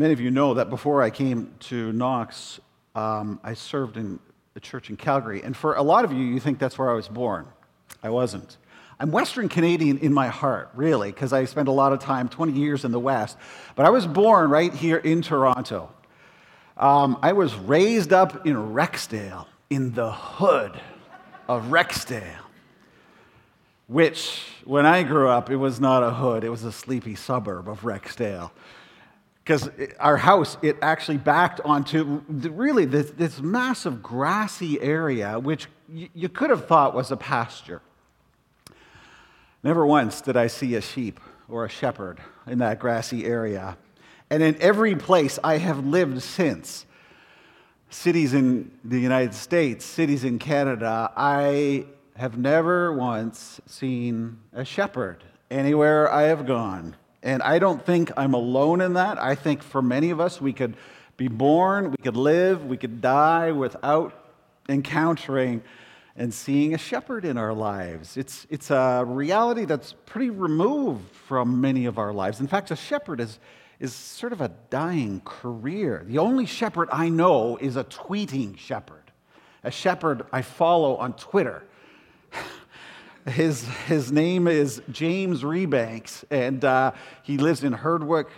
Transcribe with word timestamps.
Many 0.00 0.12
of 0.12 0.20
you 0.20 0.30
know 0.30 0.54
that 0.54 0.70
before 0.70 1.02
I 1.02 1.10
came 1.10 1.52
to 1.58 1.92
Knox, 1.92 2.60
um, 2.94 3.40
I 3.42 3.54
served 3.54 3.96
in 3.96 4.20
a 4.54 4.60
church 4.60 4.90
in 4.90 4.96
Calgary. 4.96 5.42
And 5.42 5.56
for 5.56 5.74
a 5.74 5.82
lot 5.82 6.04
of 6.04 6.12
you, 6.12 6.20
you 6.20 6.38
think 6.38 6.60
that's 6.60 6.78
where 6.78 6.88
I 6.88 6.94
was 6.94 7.08
born. 7.08 7.48
I 8.00 8.10
wasn't. 8.10 8.58
I'm 9.00 9.10
Western 9.10 9.48
Canadian 9.48 9.98
in 9.98 10.12
my 10.12 10.28
heart, 10.28 10.70
really, 10.74 11.10
because 11.10 11.32
I 11.32 11.46
spent 11.46 11.66
a 11.66 11.72
lot 11.72 11.92
of 11.92 11.98
time, 11.98 12.28
20 12.28 12.52
years 12.52 12.84
in 12.84 12.92
the 12.92 13.00
West. 13.00 13.36
But 13.74 13.86
I 13.86 13.90
was 13.90 14.06
born 14.06 14.50
right 14.50 14.72
here 14.72 14.98
in 14.98 15.20
Toronto. 15.20 15.92
Um, 16.76 17.18
I 17.20 17.32
was 17.32 17.56
raised 17.56 18.12
up 18.12 18.46
in 18.46 18.54
Rexdale, 18.54 19.46
in 19.68 19.94
the 19.94 20.12
hood 20.12 20.80
of 21.48 21.64
Rexdale, 21.70 22.38
which, 23.88 24.44
when 24.64 24.86
I 24.86 25.02
grew 25.02 25.28
up, 25.28 25.50
it 25.50 25.56
was 25.56 25.80
not 25.80 26.04
a 26.04 26.12
hood, 26.12 26.44
it 26.44 26.50
was 26.50 26.62
a 26.62 26.70
sleepy 26.70 27.16
suburb 27.16 27.68
of 27.68 27.80
Rexdale 27.80 28.52
because 29.48 29.70
our 29.98 30.18
house 30.18 30.58
it 30.60 30.76
actually 30.82 31.16
backed 31.16 31.58
onto 31.64 32.22
really 32.28 32.84
this, 32.84 33.10
this 33.12 33.40
massive 33.40 34.02
grassy 34.02 34.78
area 34.82 35.38
which 35.38 35.68
you 35.88 36.28
could 36.28 36.50
have 36.50 36.66
thought 36.66 36.94
was 36.94 37.10
a 37.10 37.16
pasture. 37.16 37.80
Never 39.62 39.86
once 39.86 40.20
did 40.20 40.36
i 40.36 40.48
see 40.48 40.74
a 40.74 40.82
sheep 40.82 41.18
or 41.48 41.64
a 41.64 41.68
shepherd 41.70 42.20
in 42.46 42.58
that 42.58 42.78
grassy 42.78 43.24
area. 43.24 43.78
And 44.28 44.42
in 44.42 44.54
every 44.60 44.94
place 44.94 45.38
i 45.42 45.56
have 45.56 45.82
lived 45.82 46.20
since 46.20 46.84
cities 47.88 48.34
in 48.34 48.70
the 48.84 49.00
united 49.00 49.32
states 49.32 49.82
cities 49.82 50.24
in 50.24 50.38
canada 50.38 51.10
i 51.16 51.86
have 52.16 52.36
never 52.36 52.92
once 52.92 53.62
seen 53.64 54.38
a 54.52 54.62
shepherd 54.62 55.24
anywhere 55.50 56.12
i 56.12 56.24
have 56.24 56.44
gone 56.44 56.94
and 57.22 57.42
I 57.42 57.58
don't 57.58 57.84
think 57.84 58.12
I'm 58.16 58.34
alone 58.34 58.80
in 58.80 58.94
that. 58.94 59.20
I 59.20 59.34
think 59.34 59.62
for 59.62 59.82
many 59.82 60.10
of 60.10 60.20
us, 60.20 60.40
we 60.40 60.52
could 60.52 60.76
be 61.16 61.28
born, 61.28 61.90
we 61.90 61.96
could 61.96 62.16
live, 62.16 62.64
we 62.64 62.76
could 62.76 63.00
die 63.00 63.50
without 63.52 64.14
encountering 64.68 65.62
and 66.14 66.32
seeing 66.32 66.74
a 66.74 66.78
shepherd 66.78 67.24
in 67.24 67.36
our 67.36 67.52
lives. 67.52 68.16
It's, 68.16 68.46
it's 68.50 68.70
a 68.70 69.04
reality 69.06 69.64
that's 69.64 69.94
pretty 70.06 70.30
removed 70.30 71.10
from 71.12 71.60
many 71.60 71.86
of 71.86 71.98
our 71.98 72.12
lives. 72.12 72.40
In 72.40 72.46
fact, 72.46 72.70
a 72.70 72.76
shepherd 72.76 73.20
is, 73.20 73.38
is 73.80 73.92
sort 73.92 74.32
of 74.32 74.40
a 74.40 74.50
dying 74.70 75.22
career. 75.24 76.04
The 76.06 76.18
only 76.18 76.46
shepherd 76.46 76.88
I 76.92 77.08
know 77.08 77.56
is 77.56 77.76
a 77.76 77.84
tweeting 77.84 78.58
shepherd, 78.58 79.12
a 79.62 79.70
shepherd 79.70 80.26
I 80.32 80.42
follow 80.42 80.96
on 80.96 81.14
Twitter. 81.14 81.64
His, 83.28 83.66
his 83.86 84.10
name 84.10 84.48
is 84.48 84.80
James 84.90 85.42
Rebanks, 85.42 86.24
and 86.30 86.64
uh, 86.64 86.92
he 87.22 87.36
lives 87.36 87.62
in 87.62 87.72
Herdwick, 87.74 88.28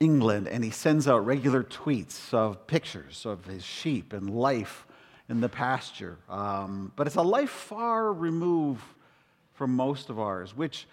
England, 0.00 0.48
and 0.48 0.64
he 0.64 0.70
sends 0.70 1.06
out 1.06 1.26
regular 1.26 1.62
tweets 1.62 2.32
of 2.32 2.66
pictures 2.66 3.26
of 3.26 3.44
his 3.44 3.62
sheep 3.62 4.12
and 4.12 4.30
life 4.30 4.86
in 5.28 5.40
the 5.40 5.48
pasture. 5.48 6.18
Um, 6.30 6.92
but 6.96 7.06
it's 7.06 7.16
a 7.16 7.22
life 7.22 7.50
far 7.50 8.12
removed 8.12 8.82
from 9.52 9.74
most 9.74 10.08
of 10.08 10.18
ours, 10.18 10.56
which, 10.56 10.86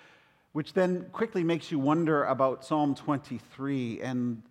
which 0.51 0.73
then 0.73 1.05
quickly 1.13 1.43
makes 1.43 1.71
you 1.71 1.79
wonder 1.79 2.25
about 2.25 2.65
Psalm 2.65 2.93
23, 2.93 4.01
and 4.01 4.43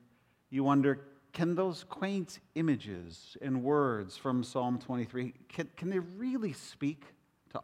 you 0.51 0.65
wonder 0.65 1.01
can 1.35 1.55
those 1.55 1.85
quaint 1.85 2.41
images 2.55 3.37
and 3.43 3.63
words 3.63 4.17
from 4.17 4.43
Psalm 4.43 4.79
23, 4.79 5.35
can, 5.49 5.69
can 5.77 5.91
they 5.91 5.99
really 5.99 6.53
speak 6.53 7.05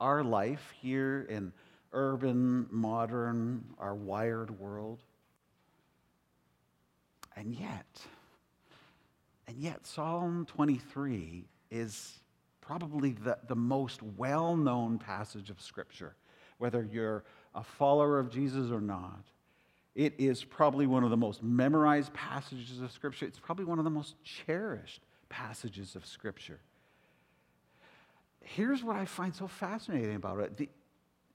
our 0.00 0.22
life 0.22 0.72
here 0.80 1.26
in 1.28 1.52
urban, 1.92 2.66
modern, 2.70 3.64
our 3.78 3.94
wired 3.94 4.58
world. 4.58 5.02
And 7.36 7.54
yet, 7.54 7.86
and 9.46 9.56
yet, 9.58 9.86
Psalm 9.86 10.46
23 10.46 11.44
is 11.70 12.20
probably 12.60 13.12
the, 13.12 13.38
the 13.48 13.56
most 13.56 14.02
well 14.02 14.56
known 14.56 14.98
passage 14.98 15.50
of 15.50 15.60
Scripture, 15.60 16.14
whether 16.58 16.82
you're 16.82 17.24
a 17.54 17.62
follower 17.62 18.18
of 18.18 18.30
Jesus 18.30 18.70
or 18.70 18.80
not. 18.80 19.24
It 19.94 20.14
is 20.18 20.42
probably 20.42 20.86
one 20.86 21.04
of 21.04 21.10
the 21.10 21.16
most 21.16 21.42
memorized 21.42 22.12
passages 22.12 22.80
of 22.80 22.90
Scripture. 22.90 23.26
It's 23.26 23.38
probably 23.38 23.64
one 23.64 23.78
of 23.78 23.84
the 23.84 23.90
most 23.90 24.16
cherished 24.24 25.02
passages 25.28 25.94
of 25.94 26.04
Scripture 26.06 26.60
here's 28.44 28.82
what 28.82 28.96
I 28.96 29.04
find 29.04 29.34
so 29.34 29.46
fascinating 29.46 30.16
about 30.16 30.40
it. 30.40 30.56
The, 30.56 30.68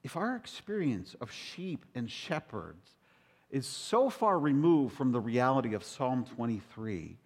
if 0.03 0.15
our 0.15 0.35
experience 0.35 1.15
of 1.19 1.31
sheep 1.31 1.85
and 1.93 2.09
shepherds 2.09 2.95
is 3.49 3.65
so 3.65 4.09
far 4.09 4.39
removed 4.39 4.95
from 4.95 5.11
the 5.11 5.19
reality 5.19 5.73
of 5.73 5.83
Psalm 5.83 6.25
23, 6.35 7.17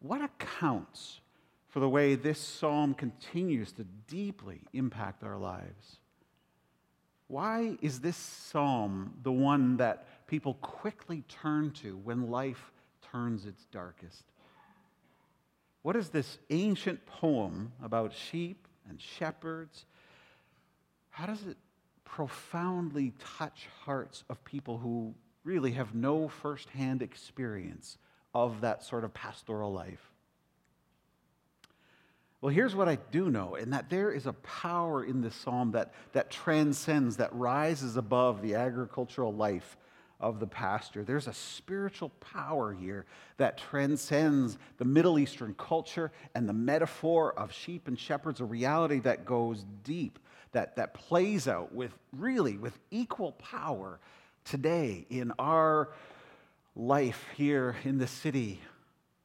what 0.00 0.22
accounts 0.22 1.20
for 1.68 1.80
the 1.80 1.88
way 1.88 2.14
this 2.14 2.38
psalm 2.38 2.94
continues 2.94 3.72
to 3.72 3.84
deeply 4.06 4.60
impact 4.72 5.24
our 5.24 5.38
lives? 5.38 5.96
Why 7.28 7.78
is 7.80 8.00
this 8.00 8.16
psalm 8.16 9.14
the 9.22 9.32
one 9.32 9.78
that 9.78 10.26
people 10.26 10.54
quickly 10.54 11.24
turn 11.28 11.70
to 11.82 11.96
when 11.96 12.30
life 12.30 12.72
turns 13.10 13.46
its 13.46 13.64
darkest? 13.72 14.22
What 15.80 15.96
is 15.96 16.10
this 16.10 16.38
ancient 16.50 17.06
poem 17.06 17.72
about 17.82 18.12
sheep 18.12 18.61
and 18.88 19.00
shepherds. 19.00 19.84
How 21.10 21.26
does 21.26 21.42
it 21.46 21.56
profoundly 22.04 23.12
touch 23.38 23.68
hearts 23.84 24.24
of 24.28 24.44
people 24.44 24.78
who 24.78 25.14
really 25.44 25.72
have 25.72 25.94
no 25.94 26.28
firsthand 26.28 27.02
experience 27.02 27.98
of 28.34 28.60
that 28.62 28.82
sort 28.82 29.04
of 29.04 29.12
pastoral 29.12 29.72
life? 29.72 30.10
Well, 32.40 32.52
here's 32.52 32.74
what 32.74 32.88
I 32.88 32.98
do 33.12 33.30
know, 33.30 33.54
and 33.54 33.72
that 33.72 33.88
there 33.88 34.10
is 34.10 34.26
a 34.26 34.32
power 34.32 35.04
in 35.04 35.20
this 35.20 35.34
psalm 35.34 35.70
that, 35.72 35.92
that 36.12 36.28
transcends, 36.28 37.18
that 37.18 37.32
rises 37.32 37.96
above 37.96 38.42
the 38.42 38.56
agricultural 38.56 39.32
life 39.32 39.76
of 40.22 40.38
the 40.40 40.46
pastor. 40.46 41.02
There's 41.02 41.26
a 41.26 41.34
spiritual 41.34 42.10
power 42.20 42.72
here 42.72 43.04
that 43.36 43.58
transcends 43.58 44.56
the 44.78 44.84
Middle 44.84 45.18
Eastern 45.18 45.54
culture 45.54 46.12
and 46.34 46.48
the 46.48 46.52
metaphor 46.52 47.38
of 47.38 47.52
sheep 47.52 47.88
and 47.88 47.98
shepherds, 47.98 48.40
a 48.40 48.44
reality 48.44 49.00
that 49.00 49.26
goes 49.26 49.64
deep, 49.82 50.18
that, 50.52 50.76
that 50.76 50.94
plays 50.94 51.48
out 51.48 51.74
with 51.74 51.92
really 52.16 52.56
with 52.56 52.78
equal 52.90 53.32
power 53.32 53.98
today 54.44 55.06
in 55.10 55.32
our 55.38 55.90
life 56.76 57.26
here 57.36 57.76
in 57.84 57.98
the 57.98 58.06
city, 58.06 58.60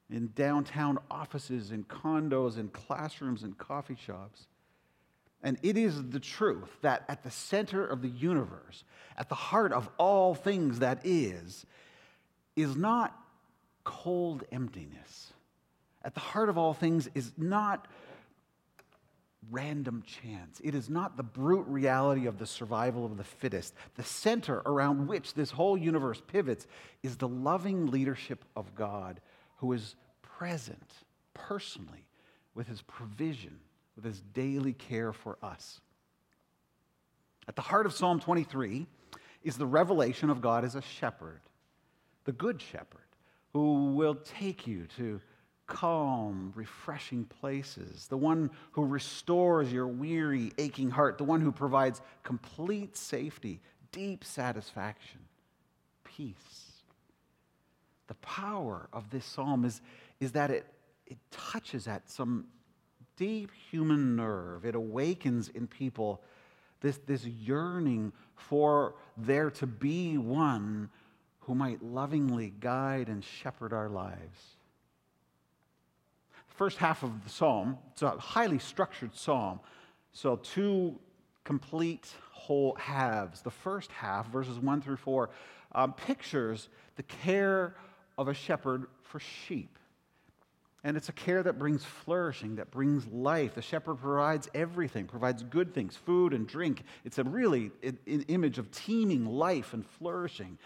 in 0.09 0.31
downtown 0.36 0.97
offices, 1.09 1.72
in 1.72 1.84
condos, 1.86 2.57
in 2.57 2.69
classrooms, 2.69 3.44
and 3.44 3.57
coffee 3.57 3.97
shops. 4.03 4.47
And 5.44 5.58
it 5.62 5.78
is 5.78 6.09
the 6.09 6.20
truth 6.20 6.70
that 6.81 7.03
at 7.08 7.24
the 7.24 7.31
center 7.31 7.86
of 7.86 8.02
the 8.02 8.09
universe, 8.09 8.84
at 9.18 9.30
the 9.30 9.36
heart 9.36 9.72
of 9.72 9.90
all 9.98 10.34
things 10.34 10.80
that 10.80 11.02
is, 11.03 11.66
is 12.56 12.75
not 12.75 13.18
cold 13.84 14.44
emptiness. 14.52 15.31
At 16.03 16.14
the 16.14 16.20
heart 16.20 16.50
of 16.50 16.58
all 16.58 16.74
things 16.74 17.09
is 17.14 17.31
not 17.38 17.88
random 19.52 20.03
chance. 20.06 20.59
It 20.64 20.75
is 20.75 20.90
not 20.90 21.16
the 21.16 21.24
brute 21.24 21.68
reality 21.68 22.25
of 22.25 22.38
the 22.38 22.46
survival 22.46 23.06
of 23.06 23.18
the 23.18 23.24
fittest. 23.24 23.74
The 23.96 24.04
center 24.04 24.62
around 24.66 25.08
which 25.08 25.34
this 25.34 25.52
whole 25.52 25.78
universe 25.78 26.22
pivots 26.28 26.68
is 27.04 27.18
the 27.18 27.28
loving 27.28 27.88
leadership 27.88 28.44
of 28.56 28.75
God 28.75 29.22
who 29.58 29.72
is 29.74 29.96
present 30.22 30.92
personally 31.34 32.08
with 32.56 32.68
his 32.68 32.81
provision 32.81 33.59
with 33.97 34.06
his 34.06 34.22
daily 34.22 34.72
care 34.72 35.12
for 35.12 35.38
us. 35.44 35.81
At 37.50 37.56
the 37.56 37.62
heart 37.62 37.85
of 37.85 37.94
Psalm 37.94 38.19
23 38.19 38.85
is 39.44 39.58
the 39.58 39.66
revelation 39.66 40.30
of 40.30 40.40
God 40.40 40.63
as 40.63 40.75
a 40.75 40.81
shepherd, 40.81 41.41
the 42.24 42.31
good 42.31 42.62
shepherd, 42.62 43.02
who 43.53 43.94
will 43.94 44.16
take 44.16 44.68
you 44.68 44.88
to 44.98 45.19
calm, 45.66 46.54
refreshing 46.56 47.25
places, 47.25 48.07
the 48.07 48.18
one 48.18 48.51
who 48.72 48.86
restores 48.86 49.72
your 49.74 49.88
weary, 49.88 50.51
aching 50.57 50.89
heart, 50.89 51.18
the 51.18 51.24
one 51.24 51.42
who 51.42 51.51
provides 51.51 52.01
complete 52.24 52.95
safety, 52.95 53.60
deep 53.92 54.24
satisfaction, 54.24 55.19
peace. 56.04 56.72
The 58.07 58.16
power 58.16 58.88
of 58.94 59.10
this 59.10 59.25
psalm 59.25 59.66
is, 59.66 59.81
is 60.19 60.33
that 60.33 60.51
it, 60.51 60.66
it 61.06 61.18
touches 61.31 61.88
at 61.88 62.10
some 62.10 62.45
deep 63.18 63.52
human 63.69 64.16
nerve. 64.16 64.66
It 64.66 64.75
awakens 64.75 65.50
in 65.50 65.68
people 65.68 66.22
this, 66.81 67.00
this 67.06 67.25
yearning 67.25 68.14
for 68.36 68.96
there 69.18 69.50
to 69.52 69.68
be 69.68 70.18
one 70.18 70.90
who 71.42 71.56
might 71.56 71.84
lovingly 71.84 72.54
guide 72.60 73.08
and 73.10 73.24
shepherd 73.24 73.74
our 73.74 73.90
lives. 73.90 74.56
The 76.50 76.56
first 76.56 76.78
half 76.78 77.04
of 77.04 77.24
the 77.24 77.30
psalm, 77.30 77.78
it's 77.92 78.02
a 78.02 78.12
highly 78.12 78.60
structured 78.60 79.16
psalm. 79.16 79.60
So, 80.12 80.38
two 80.38 81.00
complete 81.44 82.13
whole 82.31 82.75
halves. 82.75 83.42
The 83.42 83.52
first 83.52 83.92
half, 83.92 84.30
verses 84.31 84.60
1 84.60 84.81
through 84.81 84.98
4, 84.98 85.30
um, 85.74 85.94
pictures 85.94 86.70
the 86.96 87.04
care 87.04 87.75
of 88.18 88.28
a 88.28 88.34
shepherd 88.34 88.88
for 89.04 89.20
sheep. 89.20 89.78
And 90.83 90.95
it's 90.95 91.09
a 91.09 91.13
care 91.13 91.41
that 91.44 91.57
brings 91.57 91.83
flourishing, 91.83 92.56
that 92.57 92.71
brings 92.71 93.07
life. 93.07 93.56
The 93.56 93.62
shepherd 93.62 93.95
provides 93.95 94.47
everything, 94.53 95.06
provides 95.06 95.44
good 95.44 95.74
things, 95.74 95.95
food 95.95 96.33
and 96.33 96.47
drink. 96.47 96.83
It's 97.03 97.18
a 97.18 97.24
really 97.24 97.71
an 97.83 98.25
image 98.27 98.57
of 98.57 98.71
teeming 98.71 99.25
life 99.25 99.74
and 99.74 99.85
flourishing. 99.85 100.57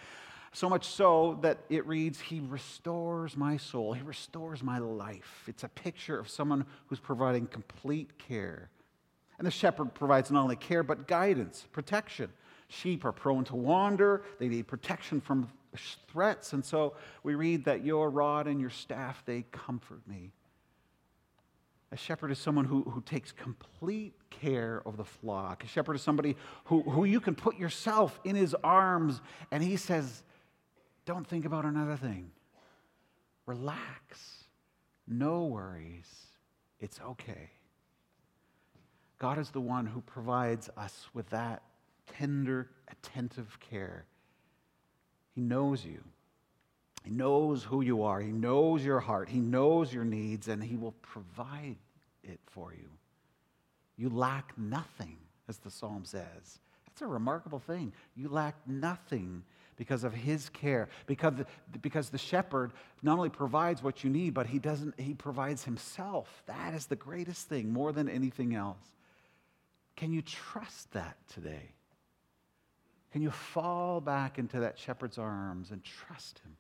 So 0.53 0.67
much 0.67 0.85
so 0.85 1.39
that 1.43 1.59
it 1.69 1.87
reads, 1.87 2.19
He 2.19 2.41
restores 2.41 3.37
my 3.37 3.55
soul, 3.55 3.93
He 3.93 4.01
restores 4.01 4.61
my 4.61 4.79
life. 4.79 5.45
It's 5.47 5.63
a 5.63 5.69
picture 5.69 6.19
of 6.19 6.29
someone 6.29 6.65
who's 6.87 6.99
providing 6.99 7.47
complete 7.47 8.19
care. 8.19 8.69
And 9.37 9.47
the 9.47 9.51
shepherd 9.51 9.93
provides 9.93 10.29
not 10.29 10.43
only 10.43 10.57
care, 10.57 10.83
but 10.83 11.07
guidance, 11.07 11.65
protection. 11.71 12.29
Sheep 12.67 13.05
are 13.05 13.11
prone 13.11 13.45
to 13.45 13.55
wander, 13.55 14.23
they 14.39 14.49
need 14.49 14.67
protection 14.67 15.21
from 15.21 15.49
threats. 16.07 16.53
And 16.53 16.63
so 16.63 16.95
we 17.23 17.35
read 17.35 17.65
that 17.65 17.83
your 17.85 18.09
rod 18.09 18.47
and 18.47 18.59
your 18.59 18.69
staff, 18.69 19.23
they 19.25 19.45
comfort 19.51 20.07
me. 20.07 20.31
A 21.93 21.97
shepherd 21.97 22.31
is 22.31 22.39
someone 22.39 22.65
who, 22.65 22.83
who 22.83 23.01
takes 23.01 23.31
complete 23.31 24.13
care 24.29 24.81
of 24.85 24.95
the 24.95 25.03
flock. 25.03 25.63
A 25.63 25.67
shepherd 25.67 25.95
is 25.95 26.01
somebody 26.01 26.37
who, 26.65 26.83
who 26.83 27.03
you 27.03 27.19
can 27.19 27.35
put 27.35 27.57
yourself 27.57 28.19
in 28.23 28.35
his 28.35 28.55
arms 28.63 29.19
and 29.51 29.61
he 29.61 29.75
says, 29.75 30.23
Don't 31.05 31.27
think 31.27 31.43
about 31.43 31.65
another 31.65 31.97
thing. 31.97 32.31
Relax. 33.45 34.45
No 35.05 35.45
worries. 35.45 36.09
It's 36.79 36.99
okay. 37.01 37.49
God 39.19 39.37
is 39.37 39.49
the 39.49 39.61
one 39.61 39.85
who 39.85 40.01
provides 40.01 40.69
us 40.77 41.07
with 41.13 41.29
that 41.31 41.61
tender, 42.07 42.69
attentive 42.89 43.59
care. 43.59 44.05
He 45.33 45.41
knows 45.41 45.85
you. 45.85 46.03
He 47.03 47.09
knows 47.09 47.63
who 47.63 47.81
you 47.81 48.03
are. 48.03 48.19
He 48.19 48.31
knows 48.31 48.85
your 48.85 48.99
heart. 48.99 49.29
He 49.29 49.39
knows 49.39 49.93
your 49.93 50.03
needs, 50.03 50.47
and 50.47 50.63
He 50.63 50.75
will 50.75 50.93
provide 51.01 51.77
it 52.23 52.39
for 52.45 52.73
you. 52.73 52.89
You 53.97 54.09
lack 54.09 54.57
nothing, 54.57 55.17
as 55.47 55.57
the 55.57 55.71
psalm 55.71 56.05
says. 56.05 56.59
That's 56.85 57.01
a 57.01 57.07
remarkable 57.07 57.59
thing. 57.59 57.93
You 58.15 58.29
lack 58.29 58.55
nothing 58.67 59.43
because 59.77 60.03
of 60.03 60.13
his 60.13 60.49
care. 60.49 60.89
Because 61.07 61.33
the, 61.35 61.79
because 61.79 62.09
the 62.09 62.17
shepherd 62.17 62.71
not 63.01 63.17
only 63.17 63.29
provides 63.29 63.81
what 63.81 64.03
you 64.03 64.09
need, 64.09 64.33
but 64.33 64.45
he 64.45 64.59
doesn't 64.59 64.99
he 64.99 65.13
provides 65.13 65.63
himself. 65.63 66.43
That 66.45 66.73
is 66.73 66.85
the 66.85 66.95
greatest 66.95 67.47
thing 67.47 67.73
more 67.73 67.91
than 67.91 68.07
anything 68.07 68.53
else. 68.53 68.85
Can 69.95 70.11
you 70.11 70.21
trust 70.21 70.91
that 70.91 71.17
today? 71.33 71.71
Can 73.11 73.21
you 73.21 73.31
fall 73.31 73.99
back 73.99 74.39
into 74.39 74.61
that 74.61 74.79
shepherd's 74.79 75.17
arms 75.17 75.71
and 75.71 75.83
trust 75.83 76.39
him? 76.39 76.55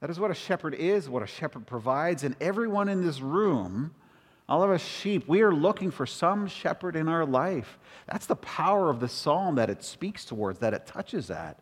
That 0.00 0.10
is 0.10 0.20
what 0.20 0.30
a 0.30 0.34
shepherd 0.34 0.74
is, 0.74 1.08
what 1.08 1.22
a 1.22 1.26
shepherd 1.26 1.66
provides. 1.66 2.22
And 2.22 2.36
everyone 2.40 2.88
in 2.88 3.04
this 3.04 3.20
room, 3.20 3.94
all 4.48 4.62
of 4.62 4.70
us 4.70 4.82
sheep, 4.82 5.26
we 5.26 5.42
are 5.42 5.52
looking 5.52 5.90
for 5.90 6.06
some 6.06 6.46
shepherd 6.46 6.96
in 6.96 7.08
our 7.08 7.26
life. 7.26 7.78
That's 8.06 8.26
the 8.26 8.36
power 8.36 8.90
of 8.90 9.00
the 9.00 9.08
psalm 9.08 9.56
that 9.56 9.70
it 9.70 9.82
speaks 9.82 10.24
towards, 10.24 10.58
that 10.60 10.74
it 10.74 10.86
touches 10.86 11.30
at. 11.30 11.58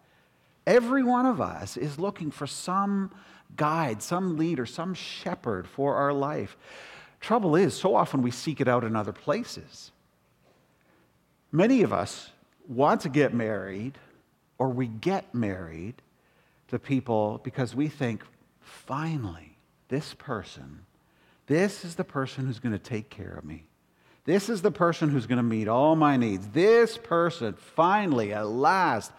Every 0.67 1.03
one 1.03 1.27
of 1.27 1.41
us 1.41 1.77
is 1.77 1.99
looking 1.99 2.31
for 2.31 2.47
some 2.47 3.11
guide, 3.57 4.03
some 4.03 4.37
leader, 4.37 4.67
some 4.67 4.95
shepherd 4.95 5.67
for 5.69 5.95
our 5.97 6.13
life. 6.13 6.57
Trouble 7.21 7.57
is, 7.57 7.75
so 7.75 7.95
often 7.95 8.23
we 8.23 8.31
seek 8.31 8.61
it 8.61 8.69
out 8.69 8.85
in 8.85 8.97
other 8.97 9.13
places. 9.13 9.93
Many 11.53 11.83
of 11.83 11.93
us 11.93 12.31
want 12.69 13.03
to 13.03 13.09
get 13.09 13.35
married 13.35 13.99
or 14.59 14.69
we 14.69 14.87
get 14.87 15.35
married 15.35 15.95
to 16.69 16.79
people 16.79 17.41
because 17.45 17.75
we 17.75 17.89
think, 17.89 18.23
finally, 18.61 19.57
this 19.89 20.15
person, 20.15 20.81
this 21.47 21.85
is 21.85 21.95
the 21.95 22.05
person 22.05 22.47
who's 22.47 22.59
going 22.59 22.73
to 22.73 22.79
take 22.79 23.11
care 23.11 23.35
of 23.35 23.45
me. 23.45 23.65
This 24.25 24.49
is 24.49 24.63
the 24.63 24.71
person 24.71 25.11
who's 25.11 25.27
going 25.27 25.37
to 25.37 25.43
meet 25.43 25.69
all 25.69 25.97
my 25.97 26.17
needs. 26.17 26.49
This 26.49 26.97
person, 26.97 27.55
finally, 27.55 28.33
at 28.33 28.47
last, 28.49 29.13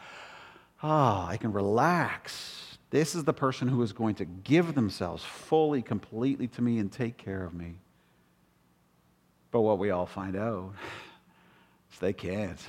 ah, 0.81 1.27
oh, 1.27 1.30
I 1.30 1.38
can 1.38 1.53
relax. 1.53 2.77
This 2.89 3.13
is 3.13 3.24
the 3.24 3.33
person 3.33 3.68
who 3.68 3.83
is 3.83 3.94
going 3.94 4.15
to 4.15 4.25
give 4.25 4.74
themselves 4.74 5.24
fully, 5.24 5.83
completely 5.83 6.48
to 6.50 6.62
me 6.62 6.80
and 6.80 6.91
take 6.91 7.18
care 7.18 7.44
of 7.44 7.53
me. 7.53 7.75
But 9.51 9.62
what 9.62 9.77
we 9.77 9.91
all 9.91 10.07
find 10.07 10.36
out 10.36 10.74
is 11.94 12.00
they 12.00 12.13
can't 12.13 12.59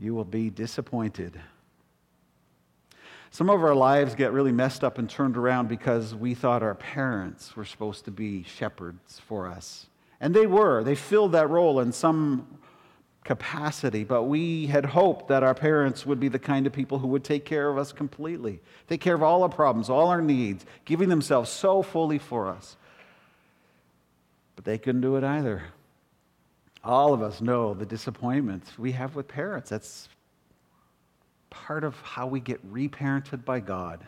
you 0.00 0.14
will 0.14 0.24
be 0.24 0.50
disappointed. 0.50 1.40
Some 3.30 3.50
of 3.50 3.62
our 3.62 3.74
lives 3.74 4.14
get 4.14 4.32
really 4.32 4.52
messed 4.52 4.82
up 4.82 4.98
and 4.98 5.08
turned 5.08 5.36
around 5.36 5.68
because 5.68 6.14
we 6.14 6.34
thought 6.34 6.62
our 6.62 6.74
parents 6.74 7.54
were 7.56 7.64
supposed 7.64 8.04
to 8.06 8.10
be 8.10 8.42
shepherds 8.44 9.20
for 9.26 9.46
us. 9.46 9.86
And 10.20 10.34
they 10.34 10.46
were. 10.46 10.82
They 10.82 10.94
filled 10.94 11.32
that 11.32 11.50
role 11.50 11.80
in 11.80 11.92
some 11.92 12.58
capacity, 13.24 14.04
but 14.04 14.22
we 14.22 14.66
had 14.66 14.86
hoped 14.86 15.28
that 15.28 15.42
our 15.42 15.54
parents 15.54 16.06
would 16.06 16.18
be 16.18 16.28
the 16.28 16.38
kind 16.38 16.66
of 16.66 16.72
people 16.72 16.98
who 16.98 17.08
would 17.08 17.24
take 17.24 17.44
care 17.44 17.68
of 17.68 17.76
us 17.76 17.92
completely, 17.92 18.60
take 18.88 19.02
care 19.02 19.14
of 19.14 19.22
all 19.22 19.42
our 19.42 19.50
problems, 19.50 19.90
all 19.90 20.08
our 20.08 20.22
needs, 20.22 20.64
giving 20.86 21.10
themselves 21.10 21.50
so 21.50 21.82
fully 21.82 22.18
for 22.18 22.48
us. 22.48 22.76
But 24.56 24.64
they 24.64 24.78
couldn't 24.78 25.02
do 25.02 25.16
it 25.16 25.24
either. 25.24 25.64
All 26.84 27.12
of 27.12 27.22
us 27.22 27.40
know 27.40 27.74
the 27.74 27.86
disappointments 27.86 28.78
we 28.78 28.92
have 28.92 29.16
with 29.16 29.28
parents. 29.28 29.70
That's 29.70 30.08
part 31.50 31.84
of 31.84 31.94
how 32.00 32.26
we 32.26 32.40
get 32.40 32.64
reparented 32.72 33.44
by 33.44 33.60
God. 33.60 34.04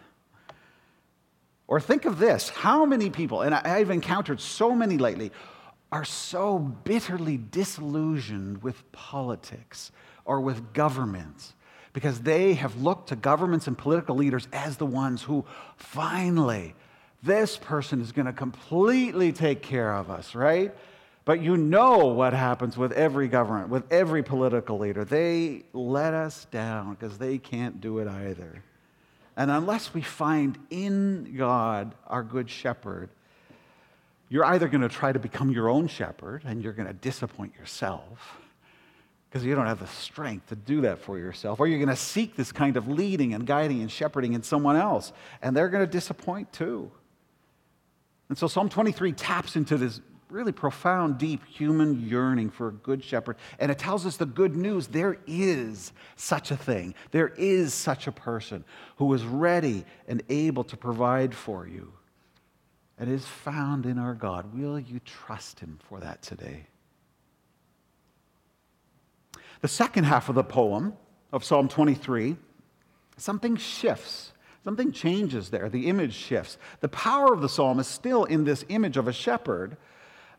Or 1.66 1.80
think 1.80 2.04
of 2.04 2.18
this 2.18 2.48
how 2.48 2.84
many 2.84 3.10
people, 3.10 3.42
and 3.42 3.54
I've 3.54 3.90
encountered 3.90 4.40
so 4.40 4.74
many 4.74 4.98
lately, 4.98 5.30
are 5.92 6.04
so 6.04 6.58
bitterly 6.58 7.36
disillusioned 7.36 8.62
with 8.62 8.90
politics 8.92 9.90
or 10.24 10.40
with 10.40 10.72
governments 10.72 11.54
because 11.92 12.20
they 12.20 12.54
have 12.54 12.80
looked 12.80 13.08
to 13.08 13.16
governments 13.16 13.66
and 13.66 13.76
political 13.76 14.14
leaders 14.14 14.46
as 14.52 14.76
the 14.76 14.86
ones 14.86 15.22
who 15.22 15.44
finally, 15.76 16.74
this 17.22 17.56
person 17.56 18.00
is 18.00 18.12
going 18.12 18.26
to 18.26 18.32
completely 18.32 19.32
take 19.32 19.62
care 19.62 19.92
of 19.94 20.10
us, 20.10 20.34
right? 20.34 20.72
But 21.30 21.42
you 21.42 21.56
know 21.56 22.06
what 22.06 22.32
happens 22.32 22.76
with 22.76 22.90
every 22.90 23.28
government, 23.28 23.68
with 23.68 23.84
every 23.92 24.24
political 24.24 24.80
leader. 24.80 25.04
They 25.04 25.62
let 25.72 26.12
us 26.12 26.48
down 26.50 26.94
because 26.94 27.18
they 27.18 27.38
can't 27.38 27.80
do 27.80 28.00
it 28.00 28.08
either. 28.08 28.64
And 29.36 29.48
unless 29.48 29.94
we 29.94 30.02
find 30.02 30.58
in 30.70 31.36
God 31.38 31.94
our 32.08 32.24
good 32.24 32.50
shepherd, 32.50 33.10
you're 34.28 34.44
either 34.44 34.66
going 34.66 34.80
to 34.80 34.88
try 34.88 35.12
to 35.12 35.20
become 35.20 35.52
your 35.52 35.68
own 35.68 35.86
shepherd 35.86 36.42
and 36.44 36.64
you're 36.64 36.72
going 36.72 36.88
to 36.88 36.94
disappoint 36.94 37.54
yourself 37.56 38.40
because 39.28 39.44
you 39.44 39.54
don't 39.54 39.66
have 39.66 39.78
the 39.78 39.86
strength 39.86 40.48
to 40.48 40.56
do 40.56 40.80
that 40.80 40.98
for 40.98 41.16
yourself, 41.16 41.60
or 41.60 41.68
you're 41.68 41.78
going 41.78 41.88
to 41.90 41.94
seek 41.94 42.34
this 42.34 42.50
kind 42.50 42.76
of 42.76 42.88
leading 42.88 43.34
and 43.34 43.46
guiding 43.46 43.82
and 43.82 43.92
shepherding 43.92 44.32
in 44.32 44.42
someone 44.42 44.74
else, 44.74 45.12
and 45.42 45.56
they're 45.56 45.68
going 45.68 45.86
to 45.86 45.92
disappoint 45.92 46.52
too. 46.52 46.90
And 48.28 48.36
so 48.36 48.48
Psalm 48.48 48.68
23 48.68 49.12
taps 49.12 49.54
into 49.54 49.76
this 49.76 50.00
really 50.30 50.52
profound, 50.52 51.18
deep 51.18 51.44
human 51.46 52.06
yearning 52.06 52.50
for 52.50 52.68
a 52.68 52.72
good 52.72 53.02
shepherd. 53.02 53.36
And 53.58 53.70
it 53.70 53.78
tells 53.78 54.06
us 54.06 54.16
the 54.16 54.26
good 54.26 54.56
news 54.56 54.86
there 54.86 55.18
is 55.26 55.92
such 56.16 56.50
a 56.50 56.56
thing. 56.56 56.94
There 57.10 57.28
is 57.28 57.74
such 57.74 58.06
a 58.06 58.12
person 58.12 58.64
who 58.96 59.12
is 59.14 59.24
ready 59.24 59.84
and 60.08 60.22
able 60.28 60.64
to 60.64 60.76
provide 60.76 61.34
for 61.34 61.66
you. 61.66 61.92
And 62.98 63.10
is 63.10 63.26
found 63.26 63.86
in 63.86 63.98
our 63.98 64.14
God. 64.14 64.54
Will 64.54 64.78
you 64.78 65.00
trust 65.00 65.60
him 65.60 65.78
for 65.88 66.00
that 66.00 66.20
today? 66.20 66.66
The 69.62 69.68
second 69.68 70.04
half 70.04 70.28
of 70.28 70.34
the 70.34 70.44
poem 70.44 70.94
of 71.32 71.44
Psalm 71.44 71.68
23, 71.68 72.36
something 73.16 73.56
shifts. 73.56 74.32
Something 74.64 74.92
changes 74.92 75.50
there. 75.50 75.68
The 75.68 75.86
image 75.86 76.14
shifts. 76.14 76.58
The 76.80 76.88
power 76.88 77.32
of 77.32 77.40
the 77.40 77.48
psalm 77.48 77.78
is 77.78 77.86
still 77.86 78.24
in 78.24 78.44
this 78.44 78.64
image 78.68 78.96
of 78.96 79.08
a 79.08 79.12
shepherd, 79.12 79.76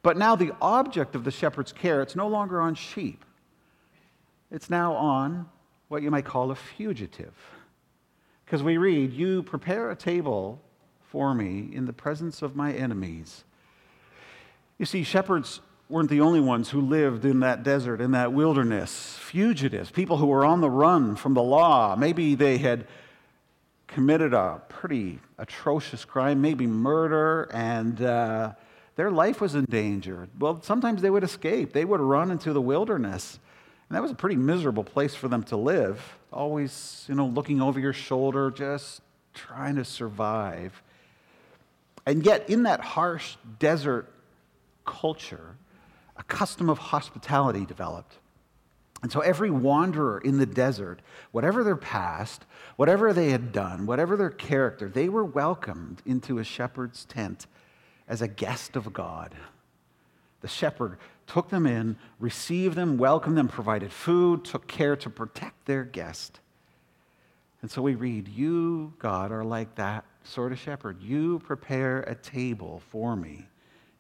but 0.04 0.18
now 0.18 0.36
the 0.36 0.54
object 0.62 1.16
of 1.16 1.24
the 1.24 1.32
shepherd's 1.32 1.72
care, 1.72 2.02
it's 2.02 2.16
no 2.16 2.28
longer 2.28 2.60
on 2.60 2.76
sheep. 2.76 3.24
It's 4.50 4.70
now 4.70 4.94
on 4.94 5.48
what 5.88 6.02
you 6.02 6.10
might 6.10 6.26
call 6.26 6.52
a 6.52 6.56
fugitive. 6.56 7.36
Because 8.46 8.64
we 8.64 8.78
read, 8.78 9.14
You 9.14 9.44
prepare 9.44 9.92
a 9.92 9.96
table 9.96 10.62
for 11.04 11.36
me 11.36 11.70
in 11.72 11.86
the 11.86 11.94
presence 11.94 12.42
of 12.42 12.56
my 12.56 12.74
enemies. 12.74 13.44
You 14.78 14.86
see, 14.86 15.04
shepherds 15.04 15.62
weren't 15.88 16.10
the 16.10 16.22
only 16.22 16.40
ones 16.40 16.70
who 16.72 16.82
lived 16.82 17.24
in 17.24 17.42
that 17.42 17.64
desert, 17.64 18.02
in 18.02 18.12
that 18.12 18.34
wilderness. 18.34 19.18
Fugitives, 19.20 19.92
people 19.92 20.18
who 20.18 20.26
were 20.26 20.46
on 20.46 20.62
the 20.62 20.70
run 20.70 21.16
from 21.16 21.34
the 21.34 21.44
law. 21.44 21.96
Maybe 21.96 22.34
they 22.34 22.58
had 22.58 22.88
committed 23.88 24.34
a 24.34 24.62
pretty 24.70 25.20
atrocious 25.38 26.06
crime, 26.06 26.42
maybe 26.42 26.66
murder, 26.66 27.44
and. 27.54 28.02
Uh, 28.02 28.54
their 29.02 29.10
life 29.10 29.42
was 29.42 29.56
in 29.56 29.66
danger. 29.66 30.28
Well, 30.38 30.62
sometimes 30.62 31.02
they 31.02 31.10
would 31.10 31.24
escape. 31.24 31.74
They 31.74 31.86
would 31.86 32.00
run 32.00 32.30
into 32.30 32.54
the 32.54 32.62
wilderness. 32.62 33.40
And 33.90 33.96
that 33.96 34.02
was 34.04 34.12
a 34.12 34.16
pretty 34.16 34.36
miserable 34.36 34.84
place 34.84 35.16
for 35.16 35.28
them 35.28 35.42
to 35.46 35.58
live. 35.58 36.20
Always, 36.32 37.04
you 37.10 37.16
know, 37.16 37.26
looking 37.26 37.64
over 37.64 37.80
your 37.80 37.94
shoulder, 37.94 38.52
just 38.52 39.02
trying 39.34 39.78
to 39.78 39.86
survive. 39.86 40.84
And 42.06 42.24
yet, 42.24 42.48
in 42.48 42.62
that 42.64 42.80
harsh 42.80 43.38
desert 43.58 44.08
culture, 44.86 45.56
a 46.16 46.22
custom 46.22 46.70
of 46.70 46.78
hospitality 46.78 47.66
developed. 47.66 48.20
And 49.02 49.12
so 49.12 49.22
every 49.22 49.50
wanderer 49.50 50.20
in 50.20 50.38
the 50.38 50.46
desert, 50.46 51.02
whatever 51.32 51.64
their 51.64 51.76
past, 51.76 52.46
whatever 52.76 53.14
they 53.14 53.32
had 53.32 53.52
done, 53.52 53.88
whatever 53.88 54.16
their 54.16 54.30
character, 54.30 54.88
they 54.88 55.10
were 55.10 55.26
welcomed 55.26 56.04
into 56.06 56.38
a 56.38 56.44
shepherd's 56.44 57.04
tent 57.06 57.48
as 58.12 58.22
a 58.22 58.28
guest 58.28 58.76
of 58.76 58.92
God. 58.92 59.34
The 60.42 60.50
shepherd 60.50 60.98
took 61.28 61.50
them 61.50 61.66
in, 61.66 61.96
received 62.20 62.76
them, 62.76 62.98
welcomed 62.98 63.38
them, 63.38 63.48
provided 63.48 63.94
food, 63.94 64.44
took 64.44 64.68
care 64.68 64.98
to 64.98 65.10
protect 65.10 65.66
their 65.66 65.86
guest. 65.86 66.42
And 67.62 67.72
so 67.72 67.82
we 67.82 67.96
read, 67.96 68.28
You, 68.28 68.94
God, 69.00 69.32
are 69.32 69.46
like 69.46 69.76
that 69.76 70.04
sort 70.26 70.52
of 70.52 70.60
shepherd. 70.60 71.02
You 71.02 71.40
prepare 71.40 72.02
a 72.02 72.14
table 72.14 72.82
for 72.90 73.16
me 73.16 73.48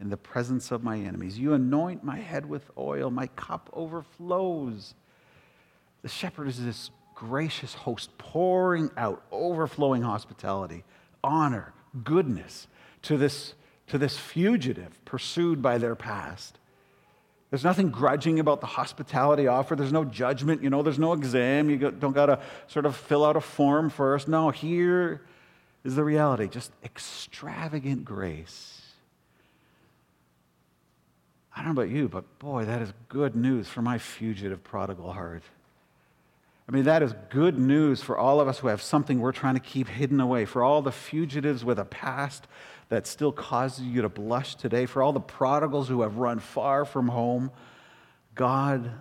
in 0.01 0.09
the 0.09 0.17
presence 0.17 0.71
of 0.71 0.83
my 0.83 0.97
enemies. 0.97 1.39
You 1.39 1.53
anoint 1.53 2.03
my 2.03 2.17
head 2.17 2.45
with 2.45 2.69
oil, 2.77 3.09
my 3.11 3.27
cup 3.27 3.69
overflows. 3.71 4.93
The 6.01 6.09
shepherd 6.09 6.49
is 6.49 6.61
this 6.61 6.91
gracious 7.15 7.75
host 7.75 8.17
pouring 8.17 8.89
out 8.97 9.23
overflowing 9.31 10.01
hospitality, 10.01 10.83
honor, 11.23 11.71
goodness 12.03 12.67
to 13.03 13.15
this, 13.15 13.53
to 13.91 13.97
this 13.97 14.17
fugitive 14.17 15.03
pursued 15.05 15.61
by 15.61 15.77
their 15.77 15.95
past. 15.95 16.57
There's 17.49 17.63
nothing 17.63 17.89
grudging 17.89 18.39
about 18.39 18.61
the 18.61 18.67
hospitality 18.67 19.47
offer. 19.47 19.75
There's 19.75 19.91
no 19.91 20.05
judgment. 20.05 20.63
You 20.63 20.69
know, 20.69 20.83
there's 20.83 20.99
no 20.99 21.13
exam. 21.13 21.69
You 21.69 21.77
don't 21.77 22.13
got 22.13 22.27
to 22.27 22.39
sort 22.67 22.85
of 22.85 22.95
fill 22.95 23.25
out 23.25 23.35
a 23.35 23.41
form 23.41 23.89
first. 23.89 24.27
No, 24.27 24.49
here 24.49 25.21
is 25.83 25.95
the 25.95 26.03
reality 26.03 26.47
just 26.47 26.71
extravagant 26.83 28.05
grace 28.05 28.81
I 31.55 31.63
don't 31.63 31.75
know 31.75 31.81
about 31.81 31.93
you, 31.93 32.07
but 32.07 32.39
boy, 32.39 32.65
that 32.65 32.81
is 32.81 32.93
good 33.09 33.35
news 33.35 33.67
for 33.67 33.81
my 33.81 33.97
fugitive 33.97 34.63
prodigal 34.63 35.11
heart. 35.11 35.43
I 36.67 36.71
mean, 36.71 36.85
that 36.85 37.03
is 37.03 37.13
good 37.29 37.57
news 37.57 38.01
for 38.01 38.17
all 38.17 38.39
of 38.39 38.47
us 38.47 38.59
who 38.59 38.67
have 38.67 38.81
something 38.81 39.19
we're 39.19 39.31
trying 39.31 39.55
to 39.55 39.59
keep 39.59 39.87
hidden 39.87 40.21
away, 40.21 40.45
for 40.45 40.63
all 40.63 40.81
the 40.81 40.91
fugitives 40.91 41.65
with 41.65 41.79
a 41.79 41.85
past 41.85 42.47
that 42.89 43.07
still 43.07 43.31
causes 43.31 43.85
you 43.85 44.01
to 44.01 44.09
blush 44.09 44.55
today, 44.55 44.85
for 44.85 45.01
all 45.01 45.13
the 45.13 45.19
prodigals 45.19 45.87
who 45.87 46.01
have 46.01 46.17
run 46.17 46.39
far 46.39 46.85
from 46.85 47.07
home. 47.09 47.51
God, 48.35 48.91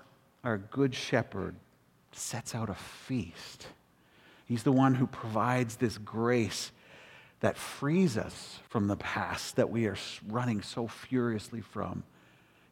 our 0.43 0.59
good 0.59 0.95
shepherd, 0.95 1.55
sets 2.12 2.55
out 2.55 2.71
a 2.71 2.75
feast. 2.75 3.69
He's 4.47 4.62
the 4.64 4.73
one 4.73 4.97
who 4.97 5.07
provides 5.07 5.76
this 5.76 5.97
grace 5.99 6.73
that 7.40 7.57
frees 7.57 8.17
us 8.17 8.59
from 8.69 8.88
the 8.88 8.97
past 8.97 9.57
that 9.57 9.71
we 9.71 9.87
are 9.87 9.97
running 10.29 10.62
so 10.62 10.87
furiously 10.87 11.61
from. 11.61 12.02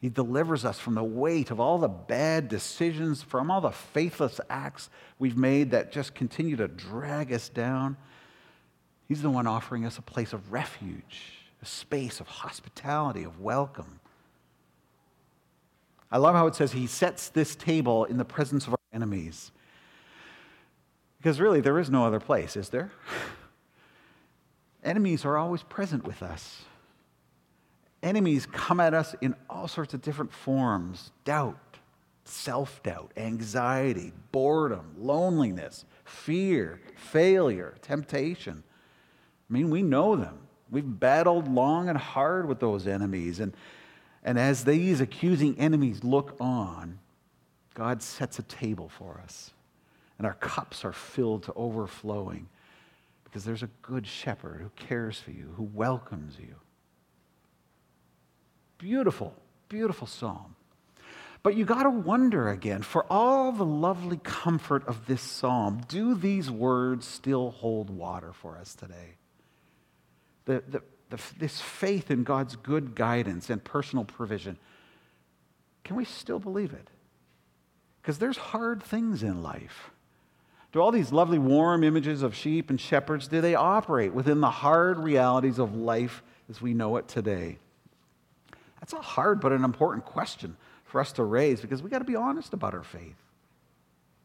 He 0.00 0.08
delivers 0.08 0.64
us 0.64 0.78
from 0.78 0.94
the 0.94 1.02
weight 1.02 1.50
of 1.50 1.58
all 1.58 1.78
the 1.78 1.88
bad 1.88 2.48
decisions, 2.48 3.22
from 3.22 3.50
all 3.50 3.60
the 3.60 3.72
faithless 3.72 4.40
acts 4.48 4.90
we've 5.18 5.36
made 5.36 5.72
that 5.72 5.90
just 5.90 6.14
continue 6.14 6.56
to 6.56 6.68
drag 6.68 7.32
us 7.32 7.48
down. 7.48 7.96
He's 9.08 9.22
the 9.22 9.30
one 9.30 9.48
offering 9.48 9.84
us 9.84 9.98
a 9.98 10.02
place 10.02 10.32
of 10.32 10.52
refuge, 10.52 11.32
a 11.60 11.66
space 11.66 12.20
of 12.20 12.28
hospitality, 12.28 13.24
of 13.24 13.40
welcome. 13.40 13.98
I 16.12 16.18
love 16.18 16.36
how 16.36 16.46
it 16.46 16.54
says 16.54 16.72
he 16.72 16.86
sets 16.86 17.28
this 17.28 17.56
table 17.56 18.04
in 18.04 18.18
the 18.18 18.24
presence 18.24 18.66
of 18.66 18.74
our 18.74 18.78
enemies. 18.92 19.50
Because 21.18 21.40
really, 21.40 21.60
there 21.60 21.78
is 21.78 21.90
no 21.90 22.06
other 22.06 22.20
place, 22.20 22.56
is 22.56 22.68
there? 22.68 22.92
Enemies 24.84 25.24
are 25.24 25.36
always 25.36 25.64
present 25.64 26.04
with 26.04 26.22
us 26.22 26.62
enemies 28.02 28.46
come 28.46 28.80
at 28.80 28.94
us 28.94 29.14
in 29.20 29.34
all 29.48 29.68
sorts 29.68 29.94
of 29.94 30.02
different 30.02 30.32
forms 30.32 31.10
doubt, 31.24 31.78
self 32.24 32.82
doubt, 32.82 33.12
anxiety, 33.16 34.12
boredom, 34.32 34.94
loneliness, 34.98 35.84
fear, 36.04 36.80
failure, 36.96 37.74
temptation. 37.82 38.62
I 39.48 39.52
mean, 39.52 39.70
we 39.70 39.82
know 39.82 40.16
them. 40.16 40.38
We've 40.70 41.00
battled 41.00 41.48
long 41.48 41.88
and 41.88 41.96
hard 41.96 42.46
with 42.46 42.60
those 42.60 42.86
enemies. 42.86 43.40
And, 43.40 43.54
and 44.22 44.38
as 44.38 44.64
these 44.64 45.00
accusing 45.00 45.58
enemies 45.58 46.04
look 46.04 46.36
on, 46.38 46.98
God 47.74 48.02
sets 48.02 48.38
a 48.38 48.42
table 48.42 48.88
for 48.88 49.20
us. 49.24 49.52
And 50.18 50.26
our 50.26 50.34
cups 50.34 50.84
are 50.84 50.92
filled 50.92 51.44
to 51.44 51.52
overflowing 51.54 52.48
because 53.24 53.44
there's 53.44 53.62
a 53.62 53.70
good 53.82 54.06
shepherd 54.06 54.60
who 54.60 54.70
cares 54.70 55.18
for 55.18 55.30
you, 55.30 55.52
who 55.56 55.62
welcomes 55.62 56.36
you. 56.38 56.56
Beautiful, 58.78 59.34
beautiful 59.68 60.06
psalm. 60.06 60.54
But 61.42 61.56
you 61.56 61.64
got 61.64 61.84
to 61.84 61.90
wonder 61.90 62.48
again, 62.48 62.82
for 62.82 63.04
all 63.10 63.52
the 63.52 63.64
lovely 63.64 64.20
comfort 64.22 64.86
of 64.86 65.06
this 65.06 65.22
psalm, 65.22 65.82
do 65.88 66.14
these 66.14 66.50
words 66.50 67.06
still 67.06 67.50
hold 67.50 67.90
water 67.90 68.32
for 68.32 68.56
us 68.56 68.74
today? 68.74 69.16
The, 70.46 70.62
the, 70.68 70.82
the, 71.10 71.22
this 71.38 71.60
faith 71.60 72.10
in 72.10 72.24
God's 72.24 72.56
good 72.56 72.94
guidance 72.94 73.50
and 73.50 73.62
personal 73.62 74.04
provision, 74.04 74.58
can 75.84 75.96
we 75.96 76.04
still 76.04 76.38
believe 76.38 76.72
it? 76.72 76.88
Because 78.02 78.18
there's 78.18 78.36
hard 78.36 78.82
things 78.82 79.22
in 79.22 79.42
life. 79.42 79.90
Do 80.72 80.80
all 80.80 80.92
these 80.92 81.12
lovely 81.12 81.38
warm 81.38 81.82
images 81.82 82.22
of 82.22 82.34
sheep 82.34 82.68
and 82.68 82.80
shepherds, 82.80 83.28
do 83.28 83.40
they 83.40 83.54
operate 83.54 84.12
within 84.12 84.40
the 84.40 84.50
hard 84.50 84.98
realities 84.98 85.58
of 85.58 85.74
life 85.74 86.22
as 86.50 86.60
we 86.60 86.74
know 86.74 86.96
it 86.96 87.08
today? 87.08 87.58
That's 88.90 89.06
a 89.06 89.06
hard 89.06 89.40
but 89.40 89.52
an 89.52 89.64
important 89.64 90.06
question 90.06 90.56
for 90.84 90.98
us 90.98 91.12
to 91.12 91.22
raise 91.22 91.60
because 91.60 91.82
we 91.82 91.90
got 91.90 91.98
to 91.98 92.06
be 92.06 92.16
honest 92.16 92.54
about 92.54 92.72
our 92.72 92.82
faith. 92.82 93.16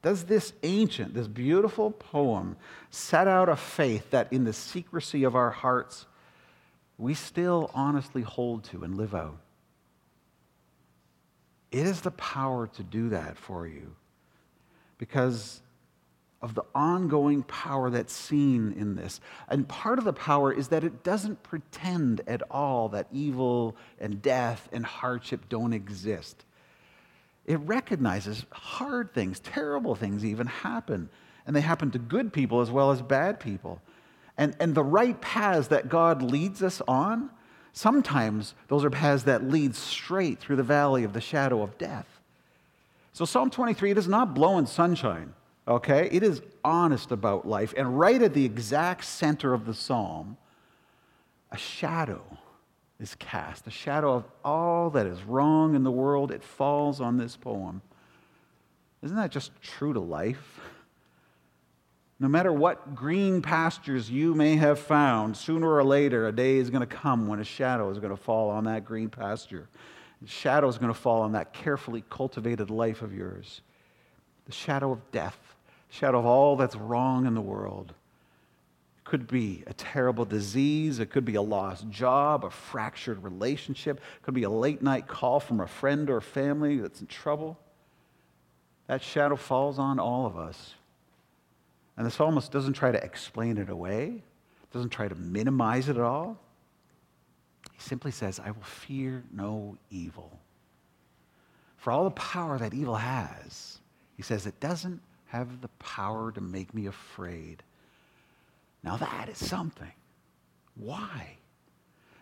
Does 0.01 0.23
this 0.23 0.53
ancient, 0.63 1.13
this 1.13 1.27
beautiful 1.27 1.91
poem 1.91 2.55
set 2.89 3.27
out 3.27 3.49
a 3.49 3.57
faith 3.57 4.11
that 4.11 4.31
in 4.31 4.45
the 4.45 4.53
secrecy 4.53 5.25
of 5.25 5.35
our 5.35 5.49
hearts 5.49 6.05
we 6.97 7.13
still 7.13 7.71
honestly 7.73 8.21
hold 8.21 8.63
to 8.65 8.85
and 8.85 8.95
live 8.95 9.13
out? 9.13 9.37
It 11.69 11.85
is 11.85 11.99
the 11.99 12.11
power 12.11 12.67
to 12.67 12.83
do 12.83 13.09
that 13.09 13.37
for 13.37 13.67
you 13.67 13.93
because 14.97 15.61
of 16.43 16.55
the 16.55 16.65
ongoing 16.75 17.41
power 17.43 17.89
that's 17.89 18.13
seen 18.13 18.73
in 18.73 18.95
this. 18.95 19.21
And 19.47 19.65
part 19.65 19.97
of 19.97 20.03
the 20.03 20.13
power 20.13 20.51
is 20.51 20.67
that 20.67 20.83
it 20.83 21.01
doesn't 21.01 21.41
pretend 21.41 22.21
at 22.27 22.43
all 22.51 22.89
that 22.89 23.07
evil 23.13 23.77
and 23.97 24.21
death 24.21 24.67
and 24.73 24.85
hardship 24.85 25.47
don't 25.47 25.71
exist. 25.71 26.43
It 27.45 27.59
recognizes 27.61 28.45
hard 28.51 29.13
things, 29.13 29.39
terrible 29.39 29.95
things 29.95 30.25
even 30.25 30.47
happen. 30.47 31.09
And 31.47 31.55
they 31.55 31.61
happen 31.61 31.91
to 31.91 31.99
good 31.99 32.33
people 32.33 32.59
as 32.59 32.69
well 32.69 32.91
as 32.91 33.01
bad 33.01 33.39
people. 33.39 33.81
And, 34.37 34.53
and 34.59 34.75
the 34.75 34.83
right 34.83 35.19
paths 35.21 35.69
that 35.69 35.87
God 35.87 36.21
leads 36.21 36.61
us 36.61 36.81
on, 36.89 37.29
sometimes 37.71 38.53
those 38.67 38.83
are 38.83 38.89
paths 38.89 39.23
that 39.23 39.49
lead 39.49 39.75
straight 39.75 40.39
through 40.39 40.57
the 40.57 40.63
valley 40.63 41.05
of 41.05 41.13
the 41.13 41.21
shadow 41.21 41.61
of 41.61 41.77
death. 41.77 42.07
So 43.13 43.23
Psalm 43.23 43.49
23, 43.49 43.91
it 43.91 43.97
is 43.97 44.09
not 44.09 44.33
blowing 44.33 44.65
sunshine. 44.65 45.33
Okay? 45.67 46.09
It 46.11 46.23
is 46.23 46.41
honest 46.63 47.11
about 47.11 47.47
life. 47.47 47.73
And 47.77 47.97
right 47.97 48.21
at 48.21 48.33
the 48.33 48.45
exact 48.45 49.05
center 49.05 49.53
of 49.53 49.65
the 49.65 49.73
psalm, 49.73 50.37
a 51.51 51.57
shadow 51.57 52.21
is 52.99 53.15
cast, 53.15 53.67
a 53.67 53.71
shadow 53.71 54.13
of 54.13 54.25
all 54.43 54.89
that 54.91 55.05
is 55.05 55.21
wrong 55.23 55.75
in 55.75 55.83
the 55.83 55.91
world. 55.91 56.31
It 56.31 56.43
falls 56.43 57.01
on 57.01 57.17
this 57.17 57.35
poem. 57.35 57.81
Isn't 59.01 59.17
that 59.17 59.31
just 59.31 59.51
true 59.61 59.93
to 59.93 59.99
life? 59.99 60.59
No 62.19 62.29
matter 62.29 62.53
what 62.53 62.95
green 62.95 63.41
pastures 63.41 64.09
you 64.09 64.33
may 64.33 64.55
have 64.55 64.79
found, 64.79 65.35
sooner 65.35 65.69
or 65.69 65.83
later, 65.83 66.27
a 66.27 66.31
day 66.31 66.55
is 66.55 66.69
going 66.69 66.81
to 66.81 66.87
come 66.87 67.27
when 67.27 67.39
a 67.39 67.43
shadow 67.43 67.89
is 67.89 67.99
going 67.99 68.15
to 68.15 68.21
fall 68.21 68.49
on 68.49 68.63
that 68.63 68.85
green 68.85 69.09
pasture. 69.09 69.67
A 70.23 70.27
shadow 70.27 70.69
is 70.69 70.77
going 70.77 70.93
to 70.93 70.97
fall 70.97 71.21
on 71.21 71.33
that 71.33 71.51
carefully 71.51 72.03
cultivated 72.09 72.69
life 72.69 73.01
of 73.01 73.13
yours. 73.13 73.61
The 74.45 74.51
shadow 74.51 74.91
of 74.91 75.11
death 75.11 75.37
shadow 75.93 76.17
of 76.17 76.25
all 76.25 76.55
that's 76.55 76.75
wrong 76.75 77.27
in 77.27 77.35
the 77.35 77.41
world. 77.41 77.93
It 78.97 79.03
could 79.03 79.27
be 79.27 79.63
a 79.67 79.73
terrible 79.73 80.25
disease, 80.25 80.97
it 80.97 81.11
could 81.11 81.23
be 81.23 81.35
a 81.35 81.41
lost 81.41 81.87
job, 81.89 82.43
a 82.43 82.49
fractured 82.49 83.23
relationship, 83.23 83.97
it 83.97 84.23
could 84.23 84.33
be 84.33 84.41
a 84.41 84.49
late 84.49 84.81
night 84.81 85.07
call 85.07 85.39
from 85.39 85.59
a 85.59 85.67
friend 85.67 86.09
or 86.09 86.19
family 86.19 86.77
that's 86.77 86.99
in 86.99 87.05
trouble. 87.05 87.59
That 88.87 89.03
shadow 89.03 89.35
falls 89.35 89.77
on 89.77 89.99
all 89.99 90.25
of 90.25 90.35
us. 90.35 90.73
And 91.95 92.07
the 92.07 92.11
psalmist 92.11 92.51
doesn't 92.51 92.73
try 92.73 92.91
to 92.91 93.03
explain 93.03 93.57
it 93.57 93.69
away, 93.69 94.23
doesn't 94.73 94.89
try 94.89 95.07
to 95.07 95.15
minimize 95.15 95.89
it 95.89 95.95
at 95.95 96.01
all. 96.01 96.39
He 97.71 97.79
simply 97.79 98.09
says, 98.09 98.39
I 98.39 98.49
will 98.49 98.63
fear 98.63 99.23
no 99.31 99.77
evil. 99.91 100.39
For 101.77 101.91
all 101.91 102.05
the 102.05 102.11
power 102.11 102.57
that 102.57 102.73
evil 102.73 102.95
has, 102.95 103.79
he 104.15 104.23
says 104.23 104.45
it 104.45 104.59
doesn't 104.59 105.01
have 105.25 105.61
the 105.61 105.67
power 105.79 106.31
to 106.31 106.41
make 106.41 106.73
me 106.73 106.85
afraid 106.85 107.63
Now 108.83 108.97
that 108.97 109.29
is 109.29 109.37
something. 109.37 109.91
Why? 110.75 111.37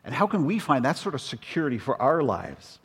And 0.03 0.13
how 0.13 0.27
can 0.27 0.45
we 0.45 0.59
find 0.59 0.85
that 0.85 0.97
sort 0.97 1.15
of 1.15 1.21
security 1.21 1.77
for 1.77 1.99
our 2.01 2.21
lives? 2.21 2.79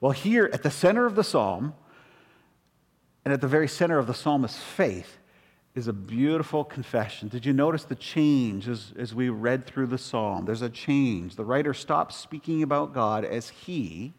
Well, 0.00 0.12
here 0.12 0.48
at 0.52 0.62
the 0.62 0.70
center 0.70 1.06
of 1.06 1.14
the 1.14 1.24
psalm, 1.24 1.74
and 3.24 3.32
at 3.32 3.40
the 3.40 3.48
very 3.48 3.68
center 3.68 3.98
of 3.98 4.06
the 4.06 4.14
psalmist's 4.14 4.62
faith, 4.62 5.18
is 5.74 5.88
a 5.88 5.92
beautiful 5.92 6.64
confession. 6.64 7.28
Did 7.28 7.46
you 7.46 7.52
notice 7.52 7.84
the 7.84 7.94
change 7.94 8.68
as, 8.68 8.92
as 8.98 9.14
we 9.14 9.28
read 9.28 9.66
through 9.66 9.86
the 9.86 9.98
psalm? 9.98 10.44
There's 10.44 10.62
a 10.62 10.70
change. 10.70 11.36
The 11.36 11.44
writer 11.44 11.72
stops 11.72 12.16
speaking 12.16 12.62
about 12.62 12.92
God 12.92 13.24
as 13.24 13.48
he, 13.50 14.12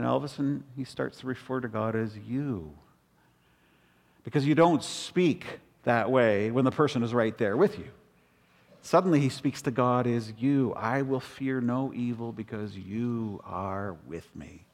and 0.00 0.08
all 0.08 0.16
of 0.16 0.24
a 0.24 0.28
sudden 0.28 0.64
he 0.74 0.84
starts 0.84 1.18
to 1.18 1.26
refer 1.26 1.60
to 1.60 1.68
God 1.68 1.94
as 1.94 2.16
you. 2.16 2.72
Because 4.24 4.46
you 4.46 4.54
don't 4.54 4.82
speak 4.82 5.44
that 5.82 6.10
way 6.10 6.50
when 6.50 6.64
the 6.64 6.70
person 6.70 7.02
is 7.02 7.12
right 7.12 7.36
there 7.36 7.54
with 7.54 7.78
you. 7.78 7.88
Suddenly 8.80 9.20
he 9.20 9.28
speaks 9.28 9.60
to 9.60 9.70
God 9.70 10.06
as 10.06 10.32
you. 10.38 10.72
I 10.72 11.02
will 11.02 11.20
fear 11.20 11.60
no 11.60 11.92
evil 11.92 12.32
because 12.32 12.74
you 12.74 13.42
are 13.44 13.94
with 14.06 14.34
me. 14.34 14.64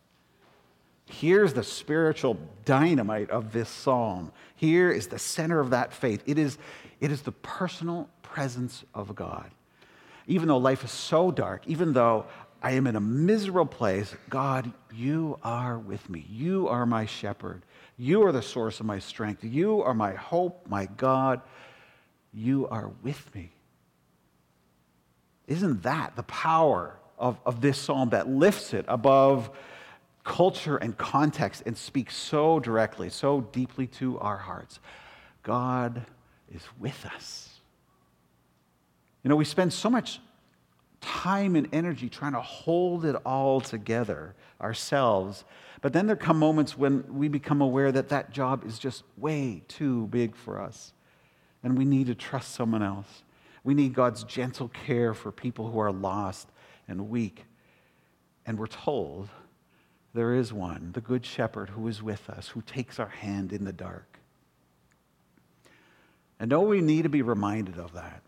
Here's 1.06 1.54
the 1.54 1.64
spiritual 1.64 2.38
dynamite 2.64 3.30
of 3.30 3.52
this 3.52 3.68
psalm. 3.68 4.30
Here 4.54 4.92
is 4.92 5.08
the 5.08 5.18
center 5.18 5.58
of 5.58 5.70
that 5.70 5.92
faith. 5.92 6.22
It 6.26 6.38
is, 6.38 6.56
it 7.00 7.10
is 7.10 7.22
the 7.22 7.32
personal 7.32 8.08
presence 8.22 8.84
of 8.94 9.16
God. 9.16 9.50
Even 10.28 10.46
though 10.46 10.58
life 10.58 10.84
is 10.84 10.92
so 10.92 11.32
dark, 11.32 11.66
even 11.66 11.94
though 11.94 12.26
I 12.66 12.72
am 12.72 12.88
in 12.88 12.96
a 12.96 13.00
miserable 13.00 13.64
place, 13.64 14.12
God, 14.28 14.72
you 14.92 15.38
are 15.44 15.78
with 15.78 16.10
me. 16.10 16.26
You 16.28 16.66
are 16.66 16.84
my 16.84 17.06
shepherd. 17.06 17.62
You 17.96 18.24
are 18.24 18.32
the 18.32 18.42
source 18.42 18.80
of 18.80 18.86
my 18.86 18.98
strength. 18.98 19.44
You 19.44 19.82
are 19.82 19.94
my 19.94 20.14
hope, 20.14 20.66
my 20.68 20.86
God. 20.86 21.42
You 22.34 22.66
are 22.66 22.90
with 23.04 23.32
me. 23.36 23.52
Isn't 25.46 25.84
that 25.84 26.16
the 26.16 26.24
power 26.24 26.98
of, 27.20 27.38
of 27.46 27.60
this 27.60 27.78
psalm 27.78 28.08
that 28.08 28.28
lifts 28.28 28.74
it 28.74 28.84
above 28.88 29.48
culture 30.24 30.76
and 30.76 30.98
context 30.98 31.62
and 31.66 31.78
speaks 31.78 32.16
so 32.16 32.58
directly, 32.58 33.10
so 33.10 33.42
deeply 33.42 33.86
to 33.86 34.18
our 34.18 34.38
hearts? 34.38 34.80
God 35.44 36.04
is 36.52 36.62
with 36.80 37.06
us. 37.14 37.48
You 39.22 39.30
know, 39.30 39.36
we 39.36 39.44
spend 39.44 39.72
so 39.72 39.88
much 39.88 40.18
time 41.00 41.56
and 41.56 41.68
energy 41.72 42.08
trying 42.08 42.32
to 42.32 42.40
hold 42.40 43.04
it 43.04 43.16
all 43.24 43.60
together 43.60 44.34
ourselves. 44.60 45.44
But 45.82 45.92
then 45.92 46.06
there 46.06 46.16
come 46.16 46.38
moments 46.38 46.76
when 46.76 47.04
we 47.14 47.28
become 47.28 47.60
aware 47.60 47.92
that 47.92 48.08
that 48.08 48.32
job 48.32 48.64
is 48.66 48.78
just 48.78 49.02
way 49.16 49.62
too 49.68 50.06
big 50.08 50.34
for 50.34 50.60
us. 50.60 50.92
And 51.62 51.76
we 51.76 51.84
need 51.84 52.06
to 52.06 52.14
trust 52.14 52.54
someone 52.54 52.82
else. 52.82 53.22
We 53.64 53.74
need 53.74 53.94
God's 53.94 54.24
gentle 54.24 54.68
care 54.68 55.12
for 55.14 55.32
people 55.32 55.70
who 55.70 55.78
are 55.78 55.92
lost 55.92 56.48
and 56.88 57.10
weak. 57.10 57.44
And 58.46 58.58
we're 58.58 58.68
told 58.68 59.28
there 60.14 60.34
is 60.34 60.52
one, 60.52 60.92
the 60.92 61.00
Good 61.00 61.26
Shepherd, 61.26 61.70
who 61.70 61.86
is 61.88 62.02
with 62.02 62.30
us, 62.30 62.48
who 62.48 62.62
takes 62.62 62.98
our 62.98 63.08
hand 63.08 63.52
in 63.52 63.64
the 63.64 63.72
dark. 63.72 64.18
And 66.38 66.50
know 66.50 66.62
we 66.62 66.80
need 66.80 67.02
to 67.02 67.08
be 67.08 67.22
reminded 67.22 67.78
of 67.78 67.92
that. 67.92 68.22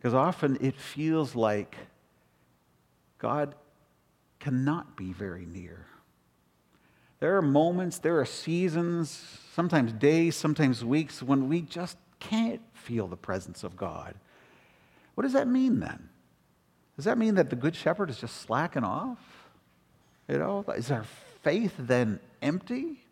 Because 0.00 0.14
often 0.14 0.56
it 0.62 0.76
feels 0.76 1.36
like 1.36 1.76
God 3.18 3.54
cannot 4.38 4.96
be 4.96 5.12
very 5.12 5.44
near. 5.44 5.84
There 7.18 7.36
are 7.36 7.42
moments, 7.42 7.98
there 7.98 8.18
are 8.18 8.24
seasons, 8.24 9.10
sometimes 9.54 9.92
days, 9.92 10.36
sometimes 10.36 10.82
weeks, 10.82 11.22
when 11.22 11.50
we 11.50 11.60
just 11.60 11.98
can't 12.18 12.62
feel 12.72 13.08
the 13.08 13.16
presence 13.16 13.62
of 13.62 13.76
God. 13.76 14.14
What 15.16 15.24
does 15.24 15.34
that 15.34 15.46
mean 15.46 15.80
then? 15.80 16.08
Does 16.96 17.04
that 17.04 17.18
mean 17.18 17.34
that 17.34 17.50
the 17.50 17.56
Good 17.56 17.76
Shepherd 17.76 18.08
is 18.08 18.18
just 18.18 18.38
slacking 18.38 18.84
off? 18.84 19.18
You 20.28 20.38
know, 20.38 20.64
is 20.74 20.90
our 20.90 21.04
faith 21.42 21.74
then 21.78 22.20
empty 22.40 23.04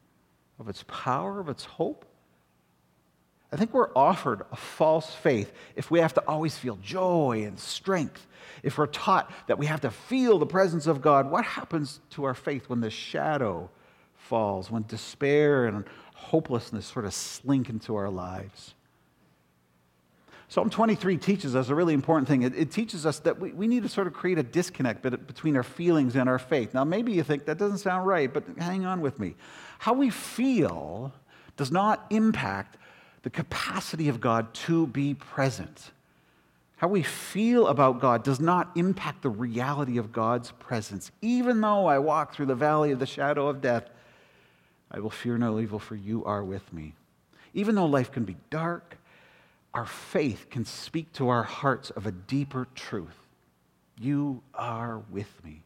of 0.58 0.70
its 0.70 0.84
power, 0.88 1.38
of 1.38 1.50
its 1.50 1.64
hope? 1.64 2.06
I 3.50 3.56
think 3.56 3.72
we're 3.72 3.90
offered 3.96 4.42
a 4.52 4.56
false 4.56 5.14
faith 5.14 5.52
if 5.74 5.90
we 5.90 6.00
have 6.00 6.14
to 6.14 6.22
always 6.28 6.56
feel 6.56 6.76
joy 6.82 7.44
and 7.46 7.58
strength. 7.58 8.26
If 8.62 8.76
we're 8.76 8.86
taught 8.86 9.30
that 9.46 9.58
we 9.58 9.66
have 9.66 9.80
to 9.82 9.90
feel 9.90 10.38
the 10.38 10.46
presence 10.46 10.86
of 10.86 11.00
God, 11.00 11.30
what 11.30 11.44
happens 11.44 12.00
to 12.10 12.24
our 12.24 12.34
faith 12.34 12.68
when 12.68 12.80
the 12.80 12.90
shadow 12.90 13.70
falls, 14.16 14.70
when 14.70 14.84
despair 14.86 15.64
and 15.64 15.84
hopelessness 16.14 16.86
sort 16.86 17.04
of 17.04 17.14
slink 17.14 17.70
into 17.70 17.96
our 17.96 18.10
lives? 18.10 18.74
Psalm 20.50 20.70
23 20.70 21.18
teaches 21.18 21.54
us 21.54 21.68
a 21.68 21.74
really 21.74 21.92
important 21.92 22.26
thing. 22.26 22.42
It, 22.42 22.56
it 22.56 22.70
teaches 22.70 23.04
us 23.04 23.18
that 23.20 23.38
we, 23.38 23.52
we 23.52 23.68
need 23.68 23.82
to 23.82 23.88
sort 23.88 24.06
of 24.06 24.14
create 24.14 24.38
a 24.38 24.42
disconnect 24.42 25.02
between 25.02 25.56
our 25.56 25.62
feelings 25.62 26.16
and 26.16 26.28
our 26.28 26.38
faith. 26.38 26.72
Now, 26.72 26.84
maybe 26.84 27.12
you 27.12 27.22
think 27.22 27.44
that 27.46 27.58
doesn't 27.58 27.78
sound 27.78 28.06
right, 28.06 28.32
but 28.32 28.44
hang 28.58 28.86
on 28.86 29.02
with 29.02 29.18
me. 29.18 29.36
How 29.78 29.92
we 29.92 30.08
feel 30.08 31.12
does 31.58 31.70
not 31.70 32.06
impact 32.08 32.78
the 33.22 33.30
capacity 33.30 34.08
of 34.08 34.20
God 34.20 34.52
to 34.54 34.86
be 34.86 35.14
present. 35.14 35.90
How 36.76 36.88
we 36.88 37.02
feel 37.02 37.66
about 37.66 38.00
God 38.00 38.22
does 38.22 38.38
not 38.38 38.70
impact 38.76 39.22
the 39.22 39.30
reality 39.30 39.98
of 39.98 40.12
God's 40.12 40.52
presence. 40.52 41.10
Even 41.20 41.60
though 41.60 41.86
I 41.86 41.98
walk 41.98 42.34
through 42.34 42.46
the 42.46 42.54
valley 42.54 42.92
of 42.92 43.00
the 43.00 43.06
shadow 43.06 43.48
of 43.48 43.60
death, 43.60 43.88
I 44.90 45.00
will 45.00 45.10
fear 45.10 45.36
no 45.36 45.58
evil, 45.58 45.78
for 45.78 45.96
you 45.96 46.24
are 46.24 46.44
with 46.44 46.72
me. 46.72 46.94
Even 47.52 47.74
though 47.74 47.86
life 47.86 48.12
can 48.12 48.24
be 48.24 48.36
dark, 48.50 48.96
our 49.74 49.86
faith 49.86 50.46
can 50.50 50.64
speak 50.64 51.12
to 51.14 51.28
our 51.28 51.42
hearts 51.42 51.90
of 51.90 52.06
a 52.06 52.12
deeper 52.12 52.68
truth. 52.74 53.18
You 54.00 54.42
are 54.54 54.98
with 55.10 55.44
me. 55.44 55.62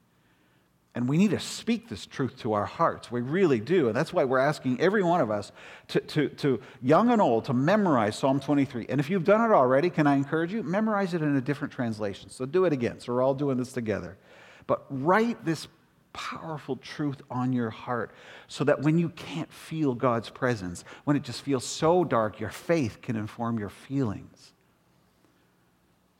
And 0.94 1.08
we 1.08 1.16
need 1.16 1.30
to 1.30 1.40
speak 1.40 1.88
this 1.88 2.04
truth 2.04 2.38
to 2.40 2.52
our 2.52 2.66
hearts. 2.66 3.10
We 3.10 3.22
really 3.22 3.60
do. 3.60 3.88
And 3.88 3.96
that's 3.96 4.12
why 4.12 4.24
we're 4.24 4.38
asking 4.38 4.78
every 4.78 5.02
one 5.02 5.22
of 5.22 5.30
us, 5.30 5.50
to, 5.88 6.00
to, 6.00 6.28
to, 6.28 6.60
young 6.82 7.10
and 7.10 7.22
old, 7.22 7.46
to 7.46 7.54
memorize 7.54 8.18
Psalm 8.18 8.40
23. 8.40 8.86
And 8.90 9.00
if 9.00 9.08
you've 9.08 9.24
done 9.24 9.40
it 9.40 9.54
already, 9.54 9.88
can 9.88 10.06
I 10.06 10.16
encourage 10.16 10.52
you? 10.52 10.62
Memorize 10.62 11.14
it 11.14 11.22
in 11.22 11.34
a 11.34 11.40
different 11.40 11.72
translation. 11.72 12.28
So 12.28 12.44
do 12.44 12.66
it 12.66 12.74
again. 12.74 13.00
So 13.00 13.14
we're 13.14 13.22
all 13.22 13.32
doing 13.32 13.56
this 13.56 13.72
together. 13.72 14.18
But 14.66 14.84
write 14.90 15.42
this 15.46 15.66
powerful 16.12 16.76
truth 16.76 17.22
on 17.30 17.54
your 17.54 17.70
heart 17.70 18.10
so 18.46 18.62
that 18.64 18.82
when 18.82 18.98
you 18.98 19.08
can't 19.10 19.50
feel 19.50 19.94
God's 19.94 20.28
presence, 20.28 20.84
when 21.04 21.16
it 21.16 21.22
just 21.22 21.40
feels 21.40 21.64
so 21.64 22.04
dark, 22.04 22.38
your 22.38 22.50
faith 22.50 23.00
can 23.00 23.16
inform 23.16 23.58
your 23.58 23.70
feelings. 23.70 24.52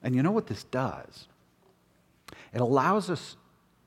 And 0.03 0.17
you 0.17 0.23
know 0.23 0.33
what 0.33 0.47
this 0.47 0.65
does? 0.65 1.29
It 2.55 2.63
allows 2.63 3.11
us 3.11 3.37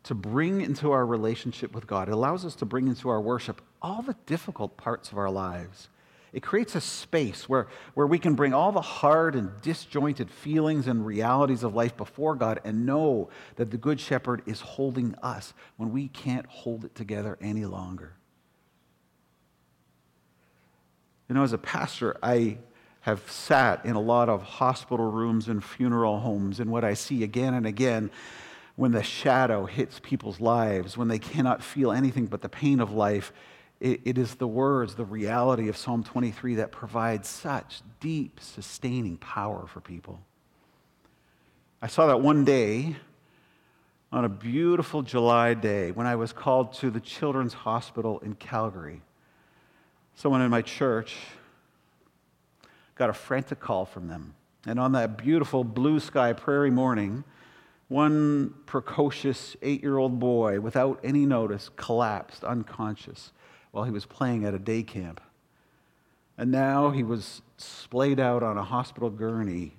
to 0.05 0.13
bring 0.13 0.61
into 0.61 0.91
our 0.91 1.05
relationship 1.05 1.73
with 1.73 1.87
God. 1.87 2.07
It 2.07 2.13
allows 2.13 2.45
us 2.45 2.55
to 2.55 2.65
bring 2.65 2.87
into 2.87 3.09
our 3.09 3.19
worship 3.19 3.61
all 3.81 4.03
the 4.03 4.15
difficult 4.27 4.77
parts 4.77 5.11
of 5.11 5.17
our 5.17 5.31
lives. 5.31 5.89
It 6.31 6.43
creates 6.43 6.75
a 6.75 6.81
space 6.81 7.49
where, 7.49 7.67
where 7.95 8.05
we 8.05 8.19
can 8.19 8.35
bring 8.35 8.53
all 8.53 8.71
the 8.71 8.81
hard 8.81 9.35
and 9.35 9.49
disjointed 9.61 10.29
feelings 10.29 10.85
and 10.85 11.05
realities 11.05 11.63
of 11.63 11.73
life 11.73 11.97
before 11.97 12.35
God 12.35 12.59
and 12.63 12.85
know 12.85 13.29
that 13.55 13.71
the 13.71 13.77
Good 13.77 13.99
Shepherd 13.99 14.43
is 14.45 14.61
holding 14.61 15.15
us 15.23 15.53
when 15.77 15.91
we 15.91 16.07
can't 16.09 16.45
hold 16.45 16.85
it 16.85 16.93
together 16.93 17.37
any 17.41 17.65
longer. 17.65 18.13
You 21.27 21.35
know, 21.35 21.43
as 21.43 21.53
a 21.53 21.57
pastor, 21.57 22.15
I 22.21 22.57
have 23.01 23.31
sat 23.31 23.85
in 23.85 23.95
a 23.95 24.01
lot 24.01 24.29
of 24.29 24.43
hospital 24.43 25.09
rooms 25.09 25.47
and 25.47 25.63
funeral 25.63 26.19
homes, 26.19 26.59
and 26.59 26.69
what 26.69 26.83
I 26.83 26.93
see 26.93 27.23
again 27.23 27.55
and 27.55 27.65
again 27.65 28.11
when 28.75 28.91
the 28.91 29.03
shadow 29.03 29.65
hits 29.65 29.99
people's 30.01 30.39
lives, 30.39 30.97
when 30.97 31.07
they 31.07 31.19
cannot 31.19 31.63
feel 31.63 31.91
anything 31.91 32.25
but 32.25 32.41
the 32.41 32.49
pain 32.49 32.79
of 32.79 32.91
life, 32.91 33.31
it, 33.79 34.01
it 34.05 34.17
is 34.17 34.35
the 34.35 34.47
words, 34.47 34.95
the 34.95 35.05
reality 35.05 35.69
of 35.69 35.77
Psalm 35.77 36.03
23 36.03 36.55
that 36.55 36.71
provides 36.71 37.27
such 37.27 37.81
deep, 37.99 38.39
sustaining 38.39 39.17
power 39.17 39.65
for 39.67 39.79
people. 39.79 40.19
I 41.81 41.87
saw 41.87 42.07
that 42.07 42.21
one 42.21 42.45
day 42.45 42.95
on 44.11 44.25
a 44.25 44.29
beautiful 44.29 45.01
July 45.01 45.53
day 45.53 45.91
when 45.91 46.07
I 46.07 46.15
was 46.15 46.33
called 46.33 46.73
to 46.73 46.89
the 46.89 46.99
Children's 46.99 47.53
Hospital 47.53 48.19
in 48.19 48.35
Calgary. 48.35 49.01
Someone 50.15 50.41
in 50.41 50.49
my 50.49 50.61
church 50.61 51.15
got 52.95 53.09
a 53.09 53.13
frantic 53.13 53.59
call 53.59 53.85
from 53.85 54.07
them. 54.07 54.35
And 54.65 54.79
on 54.79 54.93
that 54.93 55.17
beautiful 55.17 55.63
blue 55.63 55.99
sky 55.99 56.33
prairie 56.33 56.71
morning, 56.71 57.23
one 57.87 58.53
precocious 58.65 59.55
eight 59.61 59.81
year 59.81 59.97
old 59.97 60.19
boy, 60.19 60.59
without 60.59 60.99
any 61.03 61.25
notice, 61.25 61.69
collapsed 61.75 62.43
unconscious 62.43 63.31
while 63.71 63.83
he 63.83 63.91
was 63.91 64.05
playing 64.05 64.45
at 64.45 64.53
a 64.53 64.59
day 64.59 64.83
camp. 64.83 65.21
And 66.37 66.51
now 66.51 66.89
he 66.91 67.03
was 67.03 67.41
splayed 67.57 68.19
out 68.19 68.43
on 68.43 68.57
a 68.57 68.63
hospital 68.63 69.09
gurney. 69.09 69.73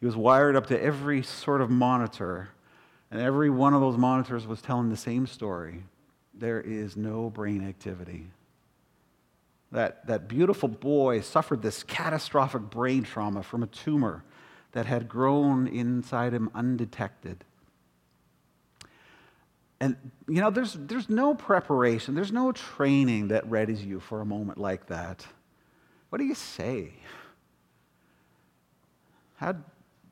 He 0.00 0.06
was 0.06 0.16
wired 0.16 0.56
up 0.56 0.66
to 0.68 0.82
every 0.82 1.22
sort 1.22 1.60
of 1.60 1.70
monitor, 1.70 2.50
and 3.10 3.20
every 3.20 3.50
one 3.50 3.74
of 3.74 3.80
those 3.80 3.96
monitors 3.96 4.46
was 4.46 4.62
telling 4.62 4.88
the 4.88 4.96
same 4.96 5.26
story 5.26 5.84
there 6.34 6.60
is 6.60 6.96
no 6.96 7.28
brain 7.30 7.66
activity. 7.68 8.26
that, 9.70 10.06
that 10.06 10.28
beautiful 10.28 10.68
boy 10.68 11.20
suffered 11.20 11.62
this 11.62 11.82
catastrophic 11.82 12.62
brain 12.62 13.02
trauma 13.02 13.42
from 13.42 13.62
a 13.62 13.66
tumor 13.66 14.22
that 14.72 14.86
had 14.86 15.08
grown 15.08 15.66
inside 15.66 16.32
him 16.32 16.50
undetected. 16.54 17.44
And, 19.80 19.96
you 20.28 20.40
know, 20.40 20.50
there's, 20.50 20.74
there's 20.74 21.08
no 21.08 21.34
preparation, 21.34 22.14
there's 22.14 22.32
no 22.32 22.52
training 22.52 23.28
that 23.28 23.48
readies 23.50 23.84
you 23.84 24.00
for 24.00 24.20
a 24.20 24.24
moment 24.24 24.58
like 24.58 24.86
that. 24.86 25.26
What 26.08 26.18
do 26.18 26.24
you 26.24 26.34
say? 26.34 26.92
How, 29.36 29.56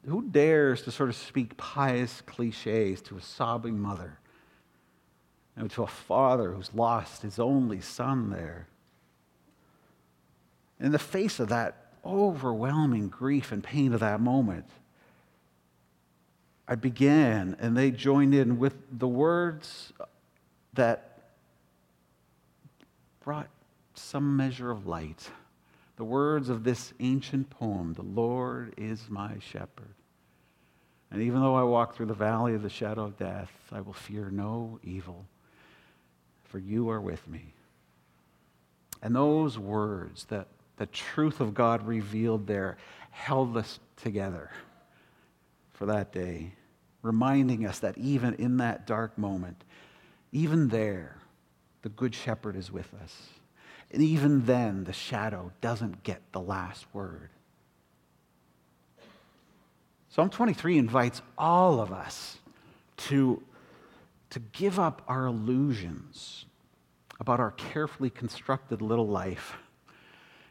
who 0.06 0.22
dares 0.22 0.82
to 0.82 0.90
sort 0.90 1.08
of 1.08 1.16
speak 1.16 1.56
pious 1.56 2.20
cliches 2.22 3.00
to 3.02 3.16
a 3.16 3.20
sobbing 3.20 3.78
mother? 3.78 4.18
Know, 5.56 5.68
to 5.68 5.82
a 5.82 5.86
father 5.86 6.52
who's 6.52 6.72
lost 6.74 7.22
his 7.22 7.38
only 7.38 7.80
son 7.80 8.30
there? 8.30 8.66
In 10.80 10.90
the 10.90 10.98
face 10.98 11.38
of 11.38 11.50
that 11.50 11.79
overwhelming 12.04 13.08
grief 13.08 13.52
and 13.52 13.62
pain 13.62 13.92
of 13.92 14.00
that 14.00 14.20
moment, 14.20 14.66
I 16.66 16.76
began, 16.76 17.56
and 17.58 17.76
they 17.76 17.90
joined 17.90 18.34
in 18.34 18.58
with 18.58 18.76
the 18.90 19.08
words 19.08 19.92
that 20.74 21.18
brought 23.24 23.48
some 23.94 24.36
measure 24.36 24.70
of 24.70 24.86
light. 24.86 25.30
The 25.96 26.04
words 26.04 26.48
of 26.48 26.64
this 26.64 26.92
ancient 27.00 27.50
poem 27.50 27.94
The 27.94 28.02
Lord 28.02 28.74
is 28.76 29.10
my 29.10 29.38
shepherd. 29.40 29.94
And 31.10 31.22
even 31.22 31.40
though 31.40 31.56
I 31.56 31.64
walk 31.64 31.96
through 31.96 32.06
the 32.06 32.14
valley 32.14 32.54
of 32.54 32.62
the 32.62 32.70
shadow 32.70 33.04
of 33.04 33.18
death, 33.18 33.50
I 33.72 33.80
will 33.80 33.92
fear 33.92 34.30
no 34.30 34.78
evil, 34.84 35.26
for 36.44 36.58
you 36.58 36.88
are 36.88 37.00
with 37.00 37.26
me. 37.26 37.52
And 39.02 39.16
those 39.16 39.58
words, 39.58 40.24
that 40.26 40.46
the 40.80 40.86
truth 40.86 41.40
of 41.40 41.52
God 41.52 41.86
revealed 41.86 42.46
there, 42.46 42.78
held 43.10 43.54
us 43.54 43.78
together 43.96 44.50
for 45.74 45.84
that 45.84 46.10
day 46.10 46.54
reminding 47.02 47.66
us 47.66 47.80
that 47.80 47.98
even 47.98 48.32
in 48.36 48.56
that 48.56 48.86
dark 48.86 49.18
moment, 49.18 49.62
even 50.32 50.68
there, 50.68 51.18
the 51.82 51.90
Good 51.90 52.14
Shepherd 52.14 52.56
is 52.56 52.72
with 52.72 52.88
us. 53.02 53.14
And 53.90 54.02
even 54.02 54.46
then, 54.46 54.84
the 54.84 54.94
shadow 54.94 55.52
doesn't 55.60 56.02
get 56.02 56.22
the 56.32 56.40
last 56.40 56.86
word. 56.94 57.28
Psalm 60.08 60.30
23 60.30 60.78
invites 60.78 61.20
all 61.36 61.78
of 61.78 61.92
us 61.92 62.38
to, 62.96 63.42
to 64.30 64.38
give 64.38 64.78
up 64.78 65.02
our 65.08 65.26
illusions 65.26 66.46
about 67.18 67.38
our 67.38 67.50
carefully 67.50 68.08
constructed 68.08 68.80
little 68.80 69.06
life 69.06 69.58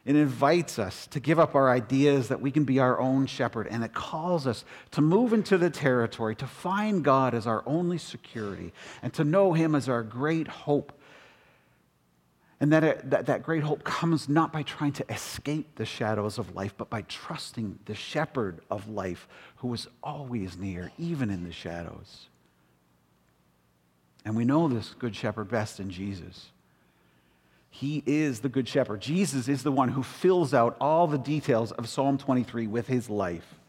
it 0.04 0.16
invites 0.16 0.78
us 0.78 1.06
to 1.08 1.20
give 1.20 1.38
up 1.38 1.54
our 1.54 1.70
ideas 1.70 2.28
that 2.28 2.40
we 2.40 2.50
can 2.50 2.64
be 2.64 2.78
our 2.78 2.98
own 2.98 3.26
shepherd, 3.26 3.66
and 3.70 3.84
it 3.84 3.92
calls 3.92 4.46
us 4.46 4.64
to 4.92 5.02
move 5.02 5.32
into 5.32 5.58
the 5.58 5.68
territory, 5.68 6.34
to 6.36 6.46
find 6.46 7.04
God 7.04 7.34
as 7.34 7.46
our 7.46 7.62
only 7.66 7.98
security, 7.98 8.72
and 9.02 9.12
to 9.12 9.24
know 9.24 9.52
Him 9.52 9.74
as 9.74 9.88
our 9.88 10.02
great 10.02 10.48
hope. 10.48 10.92
And 12.60 12.72
that, 12.72 12.84
it, 12.84 13.10
that, 13.10 13.26
that 13.26 13.42
great 13.42 13.62
hope 13.62 13.84
comes 13.84 14.28
not 14.28 14.52
by 14.52 14.62
trying 14.62 14.92
to 14.92 15.12
escape 15.12 15.76
the 15.76 15.86
shadows 15.86 16.38
of 16.38 16.54
life, 16.54 16.74
but 16.76 16.88
by 16.88 17.02
trusting 17.02 17.78
the 17.84 17.94
shepherd 17.94 18.60
of 18.70 18.88
life 18.88 19.28
who 19.56 19.72
is 19.74 19.86
always 20.02 20.56
near, 20.56 20.92
even 20.98 21.30
in 21.30 21.44
the 21.44 21.52
shadows. 21.52 22.26
And 24.24 24.36
we 24.36 24.44
know 24.44 24.68
this 24.68 24.94
good 24.98 25.16
shepherd 25.16 25.50
best 25.50 25.80
in 25.80 25.90
Jesus. 25.90 26.50
He 27.70 28.02
is 28.04 28.40
the 28.40 28.48
Good 28.48 28.68
Shepherd. 28.68 29.00
Jesus 29.00 29.48
is 29.48 29.62
the 29.62 29.72
one 29.72 29.90
who 29.90 30.02
fills 30.02 30.52
out 30.52 30.76
all 30.80 31.06
the 31.06 31.18
details 31.18 31.72
of 31.72 31.88
Psalm 31.88 32.18
23 32.18 32.66
with 32.66 32.88
his 32.88 33.08
life 33.08 33.59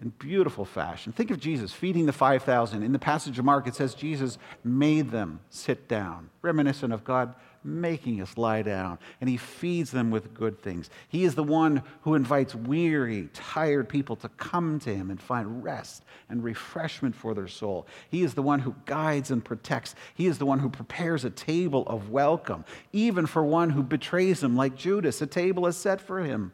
in 0.00 0.10
beautiful 0.18 0.64
fashion. 0.64 1.12
Think 1.12 1.30
of 1.30 1.40
Jesus 1.40 1.72
feeding 1.72 2.06
the 2.06 2.12
5,000. 2.12 2.82
In 2.82 2.92
the 2.92 2.98
passage 2.98 3.38
of 3.38 3.44
Mark, 3.44 3.66
it 3.66 3.74
says 3.74 3.94
Jesus 3.94 4.38
made 4.62 5.10
them 5.10 5.40
sit 5.50 5.88
down, 5.88 6.30
reminiscent 6.42 6.92
of 6.92 7.04
God 7.04 7.34
making 7.64 8.20
us 8.22 8.38
lie 8.38 8.62
down, 8.62 8.98
and 9.20 9.28
he 9.28 9.36
feeds 9.36 9.90
them 9.90 10.10
with 10.10 10.32
good 10.32 10.62
things. 10.62 10.90
He 11.08 11.24
is 11.24 11.34
the 11.34 11.42
one 11.42 11.82
who 12.02 12.14
invites 12.14 12.54
weary, 12.54 13.28
tired 13.32 13.88
people 13.88 14.16
to 14.16 14.28
come 14.30 14.78
to 14.80 14.94
him 14.94 15.10
and 15.10 15.20
find 15.20 15.62
rest 15.62 16.04
and 16.28 16.42
refreshment 16.42 17.14
for 17.14 17.34
their 17.34 17.48
soul. 17.48 17.86
He 18.10 18.22
is 18.22 18.34
the 18.34 18.42
one 18.42 18.60
who 18.60 18.76
guides 18.86 19.30
and 19.30 19.44
protects. 19.44 19.94
He 20.14 20.26
is 20.26 20.38
the 20.38 20.46
one 20.46 20.60
who 20.60 20.68
prepares 20.70 21.24
a 21.24 21.30
table 21.30 21.84
of 21.88 22.10
welcome, 22.10 22.64
even 22.92 23.26
for 23.26 23.44
one 23.44 23.70
who 23.70 23.82
betrays 23.82 24.42
him, 24.42 24.56
like 24.56 24.76
Judas. 24.76 25.20
A 25.20 25.26
table 25.26 25.66
is 25.66 25.76
set 25.76 26.00
for 26.00 26.20
him. 26.20 26.52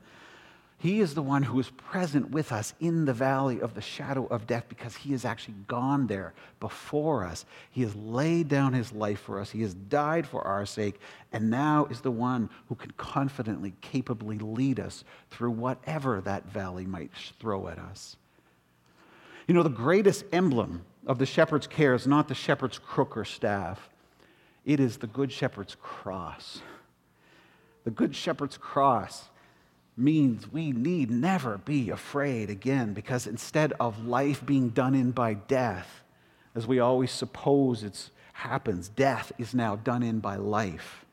He 0.84 1.00
is 1.00 1.14
the 1.14 1.22
one 1.22 1.42
who 1.42 1.58
is 1.58 1.70
present 1.70 2.30
with 2.30 2.52
us 2.52 2.74
in 2.78 3.06
the 3.06 3.14
valley 3.14 3.58
of 3.58 3.72
the 3.72 3.80
shadow 3.80 4.26
of 4.26 4.46
death 4.46 4.66
because 4.68 4.94
he 4.94 5.12
has 5.12 5.24
actually 5.24 5.54
gone 5.66 6.08
there 6.08 6.34
before 6.60 7.24
us. 7.24 7.46
He 7.70 7.80
has 7.80 7.96
laid 7.96 8.48
down 8.48 8.74
his 8.74 8.92
life 8.92 9.20
for 9.20 9.40
us. 9.40 9.50
He 9.50 9.62
has 9.62 9.72
died 9.72 10.26
for 10.26 10.46
our 10.46 10.66
sake, 10.66 11.00
and 11.32 11.48
now 11.48 11.86
is 11.86 12.02
the 12.02 12.10
one 12.10 12.50
who 12.68 12.74
can 12.74 12.90
confidently, 12.98 13.72
capably 13.80 14.36
lead 14.38 14.78
us 14.78 15.04
through 15.30 15.52
whatever 15.52 16.20
that 16.20 16.52
valley 16.52 16.84
might 16.84 17.12
throw 17.40 17.68
at 17.68 17.78
us. 17.78 18.18
You 19.48 19.54
know, 19.54 19.62
the 19.62 19.70
greatest 19.70 20.26
emblem 20.32 20.84
of 21.06 21.18
the 21.18 21.24
shepherd's 21.24 21.66
care 21.66 21.94
is 21.94 22.06
not 22.06 22.28
the 22.28 22.34
shepherd's 22.34 22.78
crook 22.78 23.16
or 23.16 23.24
staff, 23.24 23.88
it 24.66 24.80
is 24.80 24.98
the 24.98 25.06
good 25.06 25.32
shepherd's 25.32 25.78
cross. 25.80 26.60
The 27.84 27.90
good 27.90 28.14
shepherd's 28.14 28.58
cross 28.58 29.30
means 29.96 30.52
we 30.52 30.72
need 30.72 31.10
never 31.10 31.58
be 31.58 31.90
afraid 31.90 32.50
again 32.50 32.94
because 32.94 33.26
instead 33.26 33.72
of 33.78 34.06
life 34.06 34.44
being 34.44 34.70
done 34.70 34.94
in 34.94 35.12
by 35.12 35.34
death, 35.34 36.02
as 36.54 36.66
we 36.66 36.80
always 36.80 37.10
suppose 37.10 37.82
it 37.82 38.10
happens, 38.32 38.88
death 38.88 39.32
is 39.38 39.54
now 39.54 39.76
done 39.76 40.02
in 40.02 40.20
by 40.20 40.36
life. 40.36 41.04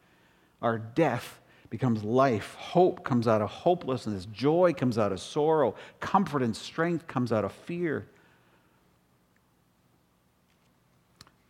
Our 0.62 0.78
death 0.78 1.40
becomes 1.70 2.04
life. 2.04 2.56
Hope 2.56 3.04
comes 3.04 3.28
out 3.28 3.42
of 3.42 3.50
hopelessness. 3.50 4.26
Joy 4.26 4.74
comes 4.74 4.98
out 4.98 5.12
of 5.12 5.20
sorrow. 5.20 5.76
Comfort 6.00 6.44
and 6.44 6.56
strength 6.56 7.08
comes 7.08 7.32
out 7.32 7.46
of 7.46 7.52
fear. 7.52 8.08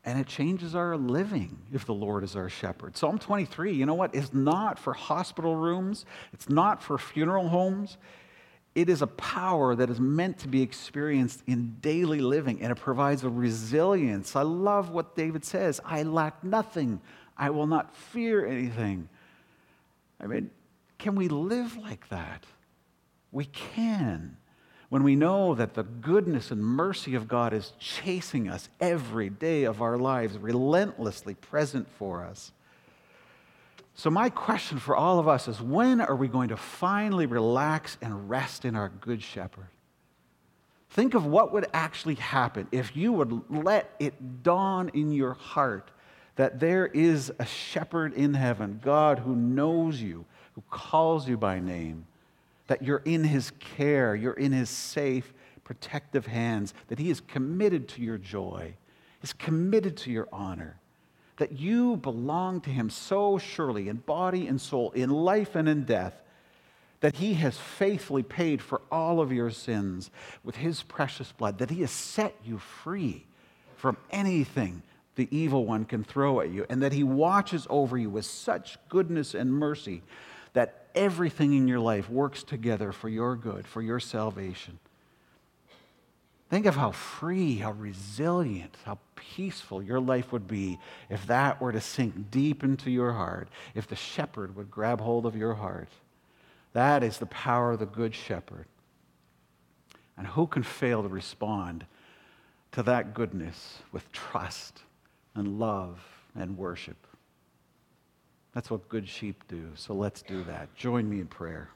And 0.03 0.19
it 0.19 0.25
changes 0.25 0.73
our 0.73 0.97
living 0.97 1.59
if 1.71 1.85
the 1.85 1.93
Lord 1.93 2.23
is 2.23 2.35
our 2.35 2.49
shepherd. 2.49 2.97
Psalm 2.97 3.19
23, 3.19 3.73
you 3.73 3.85
know 3.85 3.93
what, 3.93 4.15
is 4.15 4.33
not 4.33 4.79
for 4.79 4.93
hospital 4.93 5.55
rooms, 5.55 6.05
it's 6.33 6.49
not 6.49 6.81
for 6.81 6.97
funeral 6.97 7.49
homes. 7.49 7.97
It 8.73 8.89
is 8.89 9.01
a 9.01 9.07
power 9.07 9.75
that 9.75 9.89
is 9.89 9.99
meant 9.99 10.39
to 10.39 10.47
be 10.47 10.61
experienced 10.61 11.43
in 11.45 11.75
daily 11.81 12.21
living, 12.21 12.61
and 12.61 12.71
it 12.71 12.75
provides 12.75 13.23
a 13.23 13.29
resilience. 13.29 14.35
I 14.35 14.43
love 14.43 14.91
what 14.91 15.15
David 15.15 15.43
says 15.43 15.81
I 15.85 16.03
lack 16.03 16.43
nothing, 16.43 17.01
I 17.37 17.49
will 17.49 17.67
not 17.67 17.95
fear 17.95 18.45
anything. 18.45 19.09
I 20.21 20.27
mean, 20.27 20.51
can 20.97 21.15
we 21.15 21.27
live 21.27 21.77
like 21.77 22.07
that? 22.09 22.45
We 23.31 23.45
can 23.45 24.37
when 24.91 25.03
we 25.03 25.15
know 25.15 25.55
that 25.55 25.73
the 25.73 25.83
goodness 25.83 26.51
and 26.51 26.61
mercy 26.61 27.15
of 27.15 27.25
God 27.25 27.53
is 27.53 27.71
chasing 27.79 28.49
us 28.49 28.67
every 28.81 29.29
day 29.29 29.63
of 29.63 29.81
our 29.81 29.97
lives, 29.97 30.37
relentlessly 30.37 31.33
present 31.33 31.87
for 31.97 32.25
us. 32.25 32.51
So, 33.95 34.09
my 34.09 34.29
question 34.29 34.79
for 34.79 34.93
all 34.93 35.17
of 35.17 35.29
us 35.29 35.47
is 35.47 35.61
when 35.61 36.01
are 36.01 36.15
we 36.17 36.27
going 36.27 36.49
to 36.49 36.57
finally 36.57 37.25
relax 37.25 37.97
and 38.01 38.29
rest 38.29 38.65
in 38.65 38.75
our 38.75 38.89
Good 38.89 39.23
Shepherd? 39.23 39.69
Think 40.89 41.13
of 41.13 41.25
what 41.25 41.53
would 41.53 41.67
actually 41.73 42.15
happen 42.15 42.67
if 42.73 42.93
you 42.93 43.13
would 43.13 43.49
let 43.49 43.95
it 43.97 44.43
dawn 44.43 44.89
in 44.93 45.13
your 45.13 45.35
heart 45.35 45.89
that 46.35 46.59
there 46.59 46.87
is 46.87 47.31
a 47.39 47.45
shepherd 47.45 48.13
in 48.13 48.33
heaven, 48.33 48.81
God 48.83 49.19
who 49.19 49.37
knows 49.37 50.01
you, 50.01 50.25
who 50.55 50.63
calls 50.69 51.29
you 51.29 51.37
by 51.37 51.61
name, 51.61 52.07
that 52.71 52.81
you're 52.81 53.01
in 53.03 53.25
his 53.25 53.51
care, 53.59 54.15
you're 54.15 54.31
in 54.31 54.53
his 54.53 54.69
safe, 54.69 55.33
protective 55.65 56.25
hands, 56.25 56.73
that 56.87 56.99
he 56.99 57.09
is 57.09 57.19
committed 57.19 57.85
to 57.85 58.01
your 58.01 58.17
joy, 58.17 58.73
is 59.21 59.33
committed 59.33 59.97
to 59.97 60.09
your 60.09 60.29
honor, 60.31 60.79
that 61.35 61.51
you 61.59 61.97
belong 61.97 62.61
to 62.61 62.69
him 62.69 62.89
so 62.89 63.37
surely 63.37 63.89
in 63.89 63.97
body 63.97 64.47
and 64.47 64.61
soul, 64.61 64.89
in 64.91 65.09
life 65.09 65.53
and 65.55 65.67
in 65.67 65.83
death, 65.83 66.13
that 67.01 67.17
he 67.17 67.33
has 67.33 67.57
faithfully 67.57 68.23
paid 68.23 68.61
for 68.61 68.81
all 68.89 69.19
of 69.19 69.33
your 69.33 69.49
sins 69.49 70.09
with 70.41 70.55
his 70.55 70.81
precious 70.81 71.33
blood, 71.33 71.57
that 71.57 71.71
he 71.71 71.81
has 71.81 71.91
set 71.91 72.37
you 72.45 72.57
free 72.57 73.25
from 73.75 73.97
anything 74.11 74.81
the 75.15 75.27
evil 75.29 75.65
one 75.65 75.83
can 75.83 76.05
throw 76.05 76.39
at 76.39 76.49
you, 76.49 76.65
and 76.69 76.81
that 76.81 76.93
he 76.93 77.03
watches 77.03 77.67
over 77.69 77.97
you 77.97 78.09
with 78.09 78.23
such 78.25 78.77
goodness 78.87 79.33
and 79.33 79.51
mercy 79.51 80.03
that 80.53 80.87
everything 80.95 81.53
in 81.53 81.67
your 81.67 81.79
life 81.79 82.09
works 82.09 82.43
together 82.43 82.91
for 82.91 83.09
your 83.09 83.35
good, 83.35 83.67
for 83.67 83.81
your 83.81 83.99
salvation. 83.99 84.79
Think 86.49 86.65
of 86.65 86.75
how 86.75 86.91
free, 86.91 87.55
how 87.57 87.71
resilient, 87.71 88.75
how 88.83 88.99
peaceful 89.15 89.81
your 89.81 90.01
life 90.01 90.33
would 90.33 90.49
be 90.49 90.79
if 91.09 91.25
that 91.27 91.61
were 91.61 91.71
to 91.71 91.79
sink 91.79 92.29
deep 92.29 92.61
into 92.61 92.91
your 92.91 93.13
heart, 93.13 93.47
if 93.73 93.87
the 93.87 93.95
shepherd 93.95 94.55
would 94.57 94.69
grab 94.69 94.99
hold 94.99 95.25
of 95.25 95.35
your 95.35 95.53
heart. 95.53 95.87
That 96.73 97.03
is 97.03 97.19
the 97.19 97.25
power 97.27 97.71
of 97.71 97.79
the 97.79 97.85
good 97.85 98.13
shepherd. 98.13 98.65
And 100.17 100.27
who 100.27 100.45
can 100.45 100.63
fail 100.63 101.01
to 101.03 101.07
respond 101.07 101.85
to 102.73 102.83
that 102.83 103.13
goodness 103.13 103.79
with 103.93 104.11
trust 104.11 104.81
and 105.33 105.57
love 105.57 106.01
and 106.35 106.57
worship? 106.57 107.07
That's 108.53 108.69
what 108.69 108.87
good 108.89 109.07
sheep 109.07 109.43
do. 109.47 109.71
So 109.75 109.93
let's 109.93 110.21
do 110.21 110.43
that. 110.43 110.73
Join 110.75 111.09
me 111.09 111.21
in 111.21 111.27
prayer. 111.27 111.69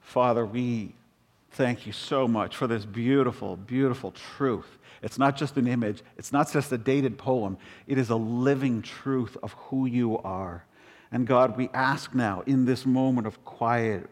Father, 0.00 0.44
we 0.44 0.92
thank 1.52 1.86
you 1.86 1.92
so 1.92 2.26
much 2.26 2.56
for 2.56 2.66
this 2.66 2.84
beautiful, 2.84 3.54
beautiful 3.54 4.10
truth. 4.10 4.66
It's 5.02 5.18
not 5.18 5.36
just 5.36 5.56
an 5.56 5.68
image, 5.68 6.02
it's 6.18 6.32
not 6.32 6.52
just 6.52 6.72
a 6.72 6.78
dated 6.78 7.16
poem, 7.16 7.56
it 7.86 7.96
is 7.96 8.10
a 8.10 8.16
living 8.16 8.82
truth 8.82 9.36
of 9.42 9.52
who 9.52 9.86
you 9.86 10.18
are. 10.18 10.64
And 11.12 11.26
God, 11.26 11.56
we 11.56 11.70
ask 11.72 12.12
now 12.12 12.42
in 12.46 12.64
this 12.64 12.84
moment 12.84 13.26
of 13.28 13.44
quiet, 13.44 14.08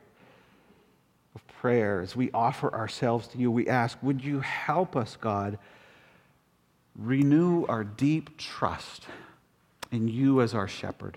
of 1.35 1.47
prayer, 1.49 2.01
as 2.01 2.15
we 2.15 2.31
offer 2.33 2.73
ourselves 2.73 3.27
to 3.29 3.39
you, 3.39 3.51
we 3.51 3.69
ask, 3.69 3.99
would 4.01 4.25
you 4.25 4.41
help 4.41 4.97
us, 4.97 5.17
God, 5.21 5.59
renew 6.99 7.65
our 7.67 7.85
deep 7.85 8.37
trust 8.37 9.05
in 9.91 10.09
you 10.09 10.41
as 10.41 10.53
our 10.53 10.69
shepherd? 10.69 11.17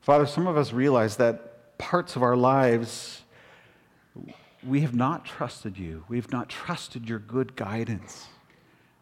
Father, 0.00 0.26
some 0.26 0.46
of 0.46 0.56
us 0.56 0.72
realize 0.72 1.16
that 1.16 1.78
parts 1.78 2.16
of 2.16 2.22
our 2.22 2.36
lives, 2.36 3.22
we 4.66 4.80
have 4.80 4.94
not 4.94 5.24
trusted 5.24 5.76
you. 5.76 6.04
We've 6.08 6.30
not 6.32 6.48
trusted 6.48 7.08
your 7.08 7.18
good 7.18 7.54
guidance. 7.56 8.26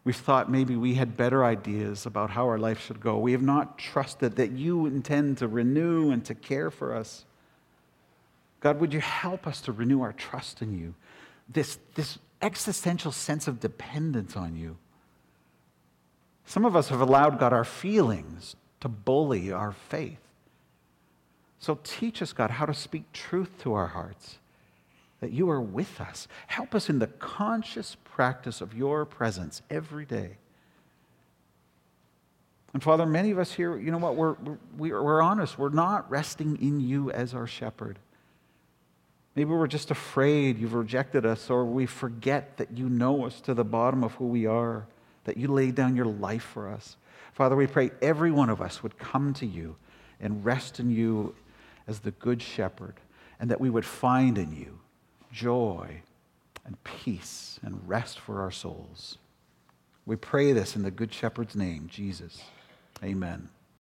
We've 0.03 0.17
thought 0.17 0.51
maybe 0.51 0.77
we 0.77 0.95
had 0.95 1.17
better 1.17 1.45
ideas 1.45 2.05
about 2.05 2.31
how 2.31 2.47
our 2.47 2.59
life 2.59 2.81
should 2.81 3.01
go. 3.01 3.19
We 3.19 3.33
have 3.33 3.43
not 3.43 3.79
trusted 3.79 4.37
that 4.37 4.53
you 4.53 4.87
intend 4.87 5.39
to 5.39 5.49
renew 5.49 6.11
and 6.11 6.25
to 6.27 6.35
care 6.35 6.71
for 6.71 6.95
us. 6.95 7.25
God, 8.61 8.81
would 8.81 8.93
you 8.93 9.01
help 9.01 9.47
us 9.47 9.61
to 9.63 9.73
renew 9.73 10.03
our 10.03 10.13
trust 10.13 10.61
in 10.61 10.79
you? 10.79 10.95
This, 11.49 11.79
this 11.95 12.19
existential 12.43 13.13
sense 13.13 13.47
of 13.47 13.61
dependence 13.61 14.37
on 14.37 14.57
you. 14.57 14.77
Some 16.45 16.65
of 16.65 16.77
us 16.77 16.89
have 16.89 17.01
allowed, 17.01 17.39
God, 17.39 17.53
our 17.53 17.65
feelings 17.65 18.57
to 18.81 18.89
bully 18.89 19.51
our 19.51 19.73
faith. 19.73 20.19
So 21.59 21.79
teach 21.83 22.21
us, 22.21 22.33
God, 22.33 22.51
how 22.51 22.67
to 22.67 22.75
speak 22.75 23.11
truth 23.13 23.63
to 23.63 23.73
our 23.73 23.87
hearts, 23.87 24.39
that 25.21 25.33
you 25.33 25.49
are 25.49 25.61
with 25.61 26.01
us. 26.01 26.29
Help 26.47 26.75
us 26.75 26.91
in 26.91 26.99
the 26.99 27.07
conscious 27.07 27.97
practice 28.05 28.61
of 28.61 28.75
your 28.75 29.07
presence 29.07 29.63
every 29.71 30.05
day. 30.05 30.37
And 32.75 32.83
Father, 32.83 33.07
many 33.07 33.31
of 33.31 33.39
us 33.39 33.53
here, 33.53 33.79
you 33.79 33.91
know 33.91 33.99
what, 33.99 34.17
we're, 34.17 34.37
we're, 34.77 35.03
we're 35.03 35.23
honest. 35.23 35.59
We're 35.59 35.71
not 35.71 36.11
resting 36.11 36.61
in 36.61 36.81
you 36.81 37.11
as 37.13 37.33
our 37.33 37.47
shepherd. 37.47 37.99
Maybe 39.37 39.51
we're 39.51 39.67
just 39.67 39.91
afraid 39.91 40.59
you've 40.59 40.75
rejected 40.75 41.25
us, 41.25 41.49
or 41.49 41.65
we 41.65 41.87
forget 41.87 42.57
that 42.59 42.77
you 42.77 42.89
know 42.89 43.25
us 43.25 43.41
to 43.43 43.55
the 43.55 43.65
bottom 43.65 44.05
of 44.05 44.13
who 44.15 44.27
we 44.27 44.47
are, 44.47 44.87
that 45.25 45.37
you 45.37 45.49
laid 45.49 45.75
down 45.75 45.97
your 45.97 46.07
life 46.07 46.43
for 46.43 46.69
us. 46.69 46.97
Father, 47.33 47.57
we 47.57 47.67
pray 47.67 47.91
every 48.01 48.31
one 48.31 48.51
of 48.51 48.61
us 48.61 48.83
would 48.83 48.99
come 48.99 49.35
to 49.35 49.47
you 49.47 49.77
and 50.21 50.45
rest 50.45 50.79
in 50.79 50.91
you 50.91 51.35
as 51.87 52.01
the 52.01 52.13
Good 52.13 52.41
Shepherd, 52.41 52.95
and 53.39 53.51
that 53.51 53.61
we 53.61 53.71
would 53.71 53.85
find 53.85 54.39
in 54.39 54.55
you 54.55 54.79
joy 55.33 56.03
and 56.65 56.83
peace 56.85 57.59
and 57.63 57.87
rest 57.89 58.19
for 58.19 58.41
our 58.41 58.51
souls. 58.51 59.19
We 60.07 60.17
pray 60.17 60.53
this 60.53 60.77
in 60.77 60.83
the 60.83 60.91
Good 60.91 61.13
Shepherd's 61.13 61.57
name, 61.57 61.89
Jesus. 61.91 62.43
Amen. 63.03 63.49